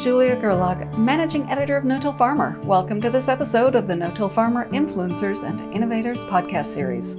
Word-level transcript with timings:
Julia 0.00 0.34
Gerlach, 0.34 0.96
Managing 0.96 1.46
Editor 1.50 1.76
of 1.76 1.84
No 1.84 2.00
Till 2.00 2.14
Farmer. 2.14 2.58
Welcome 2.62 3.02
to 3.02 3.10
this 3.10 3.28
episode 3.28 3.74
of 3.74 3.86
the 3.86 3.94
No 3.94 4.10
Till 4.10 4.30
Farmer 4.30 4.66
Influencers 4.70 5.46
and 5.46 5.60
Innovators 5.74 6.24
podcast 6.24 6.72
series. 6.72 7.16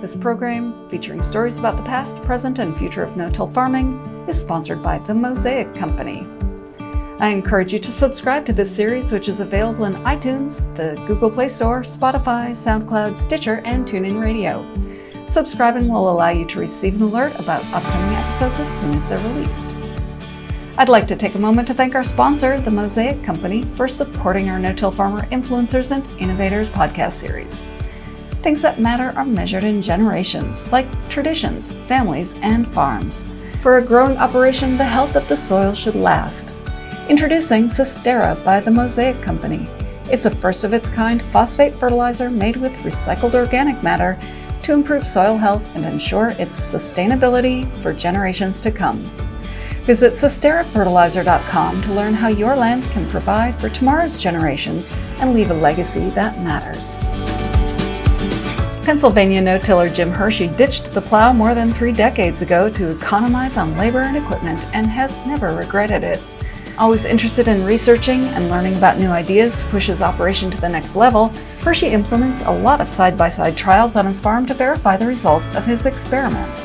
This 0.00 0.14
program, 0.14 0.88
featuring 0.88 1.22
stories 1.22 1.58
about 1.58 1.76
the 1.76 1.82
past, 1.82 2.22
present, 2.22 2.60
and 2.60 2.78
future 2.78 3.02
of 3.02 3.16
no 3.16 3.28
till 3.30 3.48
farming, 3.48 3.98
is 4.28 4.40
sponsored 4.40 4.80
by 4.80 4.98
The 4.98 5.14
Mosaic 5.14 5.74
Company. 5.74 6.24
I 7.18 7.30
encourage 7.30 7.72
you 7.72 7.80
to 7.80 7.90
subscribe 7.90 8.46
to 8.46 8.52
this 8.52 8.72
series, 8.72 9.10
which 9.10 9.28
is 9.28 9.40
available 9.40 9.86
in 9.86 9.94
iTunes, 9.94 10.72
the 10.76 10.94
Google 11.08 11.32
Play 11.32 11.48
Store, 11.48 11.80
Spotify, 11.80 12.50
SoundCloud, 12.52 13.16
Stitcher, 13.16 13.60
and 13.64 13.84
TuneIn 13.84 14.22
Radio. 14.22 14.64
Subscribing 15.28 15.88
will 15.88 16.08
allow 16.08 16.28
you 16.28 16.44
to 16.44 16.60
receive 16.60 16.94
an 16.94 17.02
alert 17.02 17.34
about 17.40 17.64
upcoming 17.74 18.14
episodes 18.14 18.60
as 18.60 18.80
soon 18.80 18.94
as 18.94 19.08
they're 19.08 19.18
released. 19.34 19.79
I'd 20.80 20.88
like 20.88 21.06
to 21.08 21.14
take 21.14 21.34
a 21.34 21.38
moment 21.38 21.68
to 21.68 21.74
thank 21.74 21.94
our 21.94 22.02
sponsor, 22.02 22.58
the 22.58 22.70
Mosaic 22.70 23.22
Company, 23.22 23.64
for 23.76 23.86
supporting 23.86 24.48
our 24.48 24.58
No 24.58 24.72
Till 24.72 24.90
Farmer 24.90 25.26
Influencers 25.26 25.90
and 25.90 26.08
Innovators 26.18 26.70
podcast 26.70 27.12
series. 27.12 27.62
Things 28.40 28.62
that 28.62 28.80
matter 28.80 29.12
are 29.14 29.26
measured 29.26 29.64
in 29.64 29.82
generations, 29.82 30.66
like 30.72 30.86
traditions, 31.10 31.70
families, 31.86 32.32
and 32.40 32.66
farms. 32.72 33.26
For 33.60 33.76
a 33.76 33.84
growing 33.84 34.16
operation, 34.16 34.78
the 34.78 34.84
health 34.86 35.16
of 35.16 35.28
the 35.28 35.36
soil 35.36 35.74
should 35.74 35.96
last. 35.96 36.54
Introducing 37.10 37.68
Sustera 37.68 38.42
by 38.42 38.60
the 38.60 38.70
Mosaic 38.70 39.20
Company. 39.20 39.68
It's 40.10 40.24
a 40.24 40.30
first 40.30 40.64
of 40.64 40.72
its 40.72 40.88
kind 40.88 41.20
phosphate 41.24 41.76
fertilizer 41.76 42.30
made 42.30 42.56
with 42.56 42.72
recycled 42.76 43.34
organic 43.34 43.82
matter 43.82 44.18
to 44.62 44.72
improve 44.72 45.06
soil 45.06 45.36
health 45.36 45.70
and 45.76 45.84
ensure 45.84 46.28
its 46.38 46.58
sustainability 46.58 47.70
for 47.82 47.92
generations 47.92 48.60
to 48.60 48.70
come. 48.70 49.29
Visit 49.82 50.12
SusteraFertilizer.com 50.12 51.82
to 51.82 51.92
learn 51.92 52.14
how 52.14 52.28
your 52.28 52.54
land 52.54 52.84
can 52.84 53.08
provide 53.08 53.58
for 53.60 53.68
tomorrow's 53.70 54.18
generations 54.18 54.88
and 55.18 55.34
leave 55.34 55.50
a 55.50 55.54
legacy 55.54 56.10
that 56.10 56.38
matters. 56.40 56.98
Pennsylvania 58.84 59.40
no-tiller 59.40 59.88
Jim 59.88 60.10
Hershey 60.10 60.48
ditched 60.48 60.92
the 60.92 61.00
plow 61.00 61.32
more 61.32 61.54
than 61.54 61.72
three 61.72 61.92
decades 61.92 62.42
ago 62.42 62.68
to 62.70 62.90
economize 62.90 63.56
on 63.56 63.76
labor 63.76 64.00
and 64.00 64.16
equipment 64.16 64.64
and 64.74 64.86
has 64.86 65.16
never 65.26 65.54
regretted 65.54 66.02
it. 66.02 66.20
Always 66.78 67.04
interested 67.04 67.46
in 67.46 67.64
researching 67.64 68.22
and 68.24 68.48
learning 68.48 68.76
about 68.76 68.98
new 68.98 69.10
ideas 69.10 69.58
to 69.58 69.68
push 69.68 69.86
his 69.86 70.02
operation 70.02 70.50
to 70.50 70.60
the 70.60 70.68
next 70.68 70.96
level, 70.96 71.28
Hershey 71.60 71.88
implements 71.88 72.42
a 72.42 72.50
lot 72.50 72.80
of 72.80 72.88
side-by-side 72.88 73.56
trials 73.56 73.96
on 73.96 74.06
his 74.06 74.20
farm 74.20 74.46
to 74.46 74.54
verify 74.54 74.96
the 74.96 75.06
results 75.06 75.54
of 75.54 75.64
his 75.66 75.84
experiments. 75.84 76.62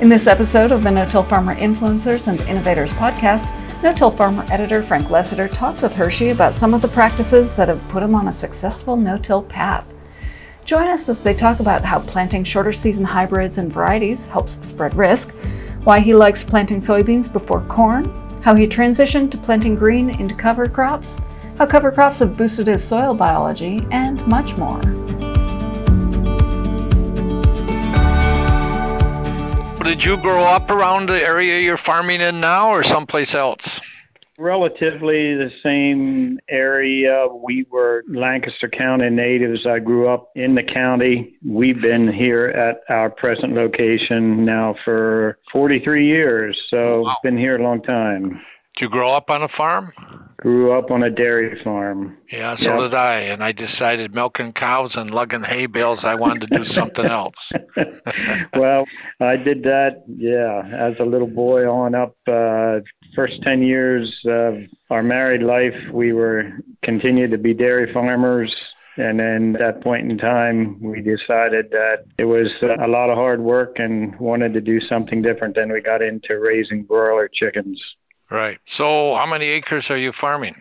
In 0.00 0.08
this 0.08 0.26
episode 0.26 0.72
of 0.72 0.82
the 0.82 0.90
No 0.90 1.04
Till 1.04 1.22
Farmer 1.22 1.54
Influencers 1.54 2.26
and 2.26 2.40
Innovators 2.42 2.92
podcast, 2.92 3.52
No 3.84 3.92
Till 3.92 4.10
Farmer 4.10 4.44
editor 4.50 4.82
Frank 4.82 5.06
Lessiter 5.08 5.52
talks 5.52 5.82
with 5.82 5.94
Hershey 5.94 6.30
about 6.30 6.54
some 6.54 6.74
of 6.74 6.82
the 6.82 6.88
practices 6.88 7.54
that 7.54 7.68
have 7.68 7.86
put 7.88 8.02
him 8.02 8.14
on 8.14 8.26
a 8.26 8.32
successful 8.32 8.96
no 8.96 9.16
till 9.16 9.42
path. 9.42 9.84
Join 10.64 10.88
us 10.88 11.08
as 11.08 11.20
they 11.20 11.34
talk 11.34 11.60
about 11.60 11.84
how 11.84 12.00
planting 12.00 12.42
shorter 12.42 12.72
season 12.72 13.04
hybrids 13.04 13.58
and 13.58 13.72
varieties 13.72 14.26
helps 14.26 14.58
spread 14.66 14.94
risk, 14.94 15.34
why 15.84 16.00
he 16.00 16.14
likes 16.14 16.42
planting 16.42 16.80
soybeans 16.80 17.32
before 17.32 17.62
corn, 17.62 18.06
how 18.42 18.56
he 18.56 18.66
transitioned 18.66 19.30
to 19.30 19.38
planting 19.38 19.76
green 19.76 20.10
into 20.10 20.34
cover 20.34 20.68
crops, 20.68 21.16
how 21.58 21.66
cover 21.66 21.92
crops 21.92 22.18
have 22.18 22.36
boosted 22.36 22.66
his 22.66 22.82
soil 22.82 23.14
biology, 23.14 23.86
and 23.92 24.24
much 24.26 24.56
more. 24.56 24.80
Did 29.84 30.04
you 30.04 30.16
grow 30.16 30.44
up 30.44 30.70
around 30.70 31.08
the 31.08 31.14
area 31.14 31.60
you're 31.60 31.78
farming 31.84 32.20
in 32.20 32.40
now 32.40 32.70
or 32.70 32.82
someplace 32.84 33.28
else? 33.36 33.60
Relatively 34.38 35.34
the 35.34 35.50
same 35.62 36.38
area. 36.48 37.26
We 37.44 37.66
were 37.70 38.02
Lancaster 38.08 38.68
County 38.70 39.10
natives. 39.10 39.66
I 39.66 39.78
grew 39.80 40.08
up 40.08 40.30
in 40.34 40.54
the 40.54 40.62
county. 40.62 41.34
We've 41.46 41.80
been 41.80 42.10
here 42.12 42.46
at 42.46 42.80
our 42.92 43.10
present 43.10 43.52
location 43.54 44.44
now 44.44 44.74
for 44.84 45.38
43 45.52 46.06
years, 46.06 46.58
so 46.70 47.02
Wow. 47.02 47.16
been 47.22 47.36
here 47.36 47.56
a 47.56 47.62
long 47.62 47.82
time. 47.82 48.40
You 48.82 48.88
grow 48.88 49.16
up 49.16 49.30
on 49.30 49.44
a 49.44 49.48
farm? 49.56 49.92
Grew 50.38 50.76
up 50.76 50.90
on 50.90 51.04
a 51.04 51.08
dairy 51.08 51.56
farm. 51.62 52.18
Yeah, 52.32 52.56
so 52.56 52.64
Yep. 52.64 52.90
did 52.90 52.94
I. 52.94 53.14
And 53.30 53.44
I 53.44 53.52
decided 53.52 54.12
milking 54.12 54.52
cows 54.54 54.90
and 54.96 55.12
lugging 55.12 55.44
hay 55.44 55.66
bales, 55.66 56.00
I 56.02 56.16
wanted 56.16 56.50
to 56.50 56.58
do 56.58 56.64
something 56.76 57.04
else. 57.06 57.36
well, 58.56 58.84
I 59.20 59.36
did 59.36 59.62
that, 59.62 60.02
yeah, 60.08 60.64
as 60.76 60.94
a 60.98 61.04
little 61.04 61.28
boy 61.28 61.70
on 61.70 61.94
up. 61.94 62.16
Uh, 62.26 62.80
first 63.14 63.34
10 63.44 63.62
years 63.62 64.12
of 64.26 64.54
our 64.90 65.04
married 65.04 65.44
life, 65.44 65.78
we 65.92 66.12
were 66.12 66.50
continued 66.82 67.30
to 67.30 67.38
be 67.38 67.54
dairy 67.54 67.92
farmers. 67.94 68.52
And 68.96 69.20
then 69.20 69.54
at 69.54 69.76
that 69.76 69.84
point 69.84 70.10
in 70.10 70.18
time, 70.18 70.82
we 70.82 71.02
decided 71.02 71.70
that 71.70 71.98
it 72.18 72.24
was 72.24 72.48
a 72.84 72.88
lot 72.88 73.10
of 73.10 73.16
hard 73.16 73.40
work 73.40 73.76
and 73.76 74.18
wanted 74.18 74.54
to 74.54 74.60
do 74.60 74.80
something 74.88 75.22
different. 75.22 75.54
Then 75.54 75.70
we 75.70 75.80
got 75.80 76.02
into 76.02 76.40
raising 76.40 76.82
broiler 76.82 77.30
chickens. 77.32 77.80
Right. 78.32 78.58
So, 78.78 79.14
how 79.14 79.26
many 79.28 79.46
acres 79.50 79.84
are 79.90 79.98
you 79.98 80.12
farming? 80.18 80.54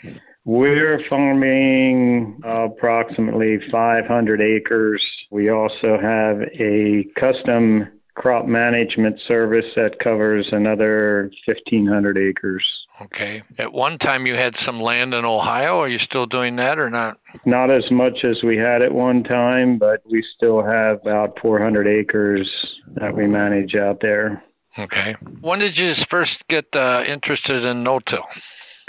We're 0.43 0.99
farming 1.09 2.41
approximately 2.43 3.59
500 3.71 4.41
acres. 4.41 5.01
We 5.29 5.49
also 5.49 5.97
have 6.01 6.41
a 6.59 7.05
custom 7.17 7.87
crop 8.15 8.45
management 8.45 9.19
service 9.25 9.65
that 9.75 9.99
covers 10.03 10.49
another 10.51 11.31
1,500 11.45 12.17
acres. 12.17 12.65
Okay. 13.01 13.41
At 13.57 13.71
one 13.71 13.97
time, 13.99 14.25
you 14.25 14.35
had 14.35 14.53
some 14.65 14.81
land 14.81 15.13
in 15.13 15.23
Ohio. 15.23 15.79
Are 15.79 15.87
you 15.87 15.99
still 16.05 16.25
doing 16.25 16.57
that 16.57 16.77
or 16.77 16.89
not? 16.89 17.17
Not 17.45 17.71
as 17.71 17.89
much 17.89 18.19
as 18.23 18.43
we 18.43 18.57
had 18.57 18.81
at 18.81 18.93
one 18.93 19.23
time, 19.23 19.77
but 19.77 20.01
we 20.09 20.23
still 20.35 20.61
have 20.63 20.99
about 21.01 21.39
400 21.41 21.87
acres 21.87 22.49
that 22.95 23.15
we 23.15 23.27
manage 23.27 23.75
out 23.75 23.99
there. 24.01 24.43
Okay. 24.77 25.15
When 25.41 25.59
did 25.59 25.75
you 25.75 25.93
first 26.09 26.31
get 26.49 26.65
uh, 26.73 27.03
interested 27.03 27.63
in 27.65 27.83
no-till? 27.83 28.25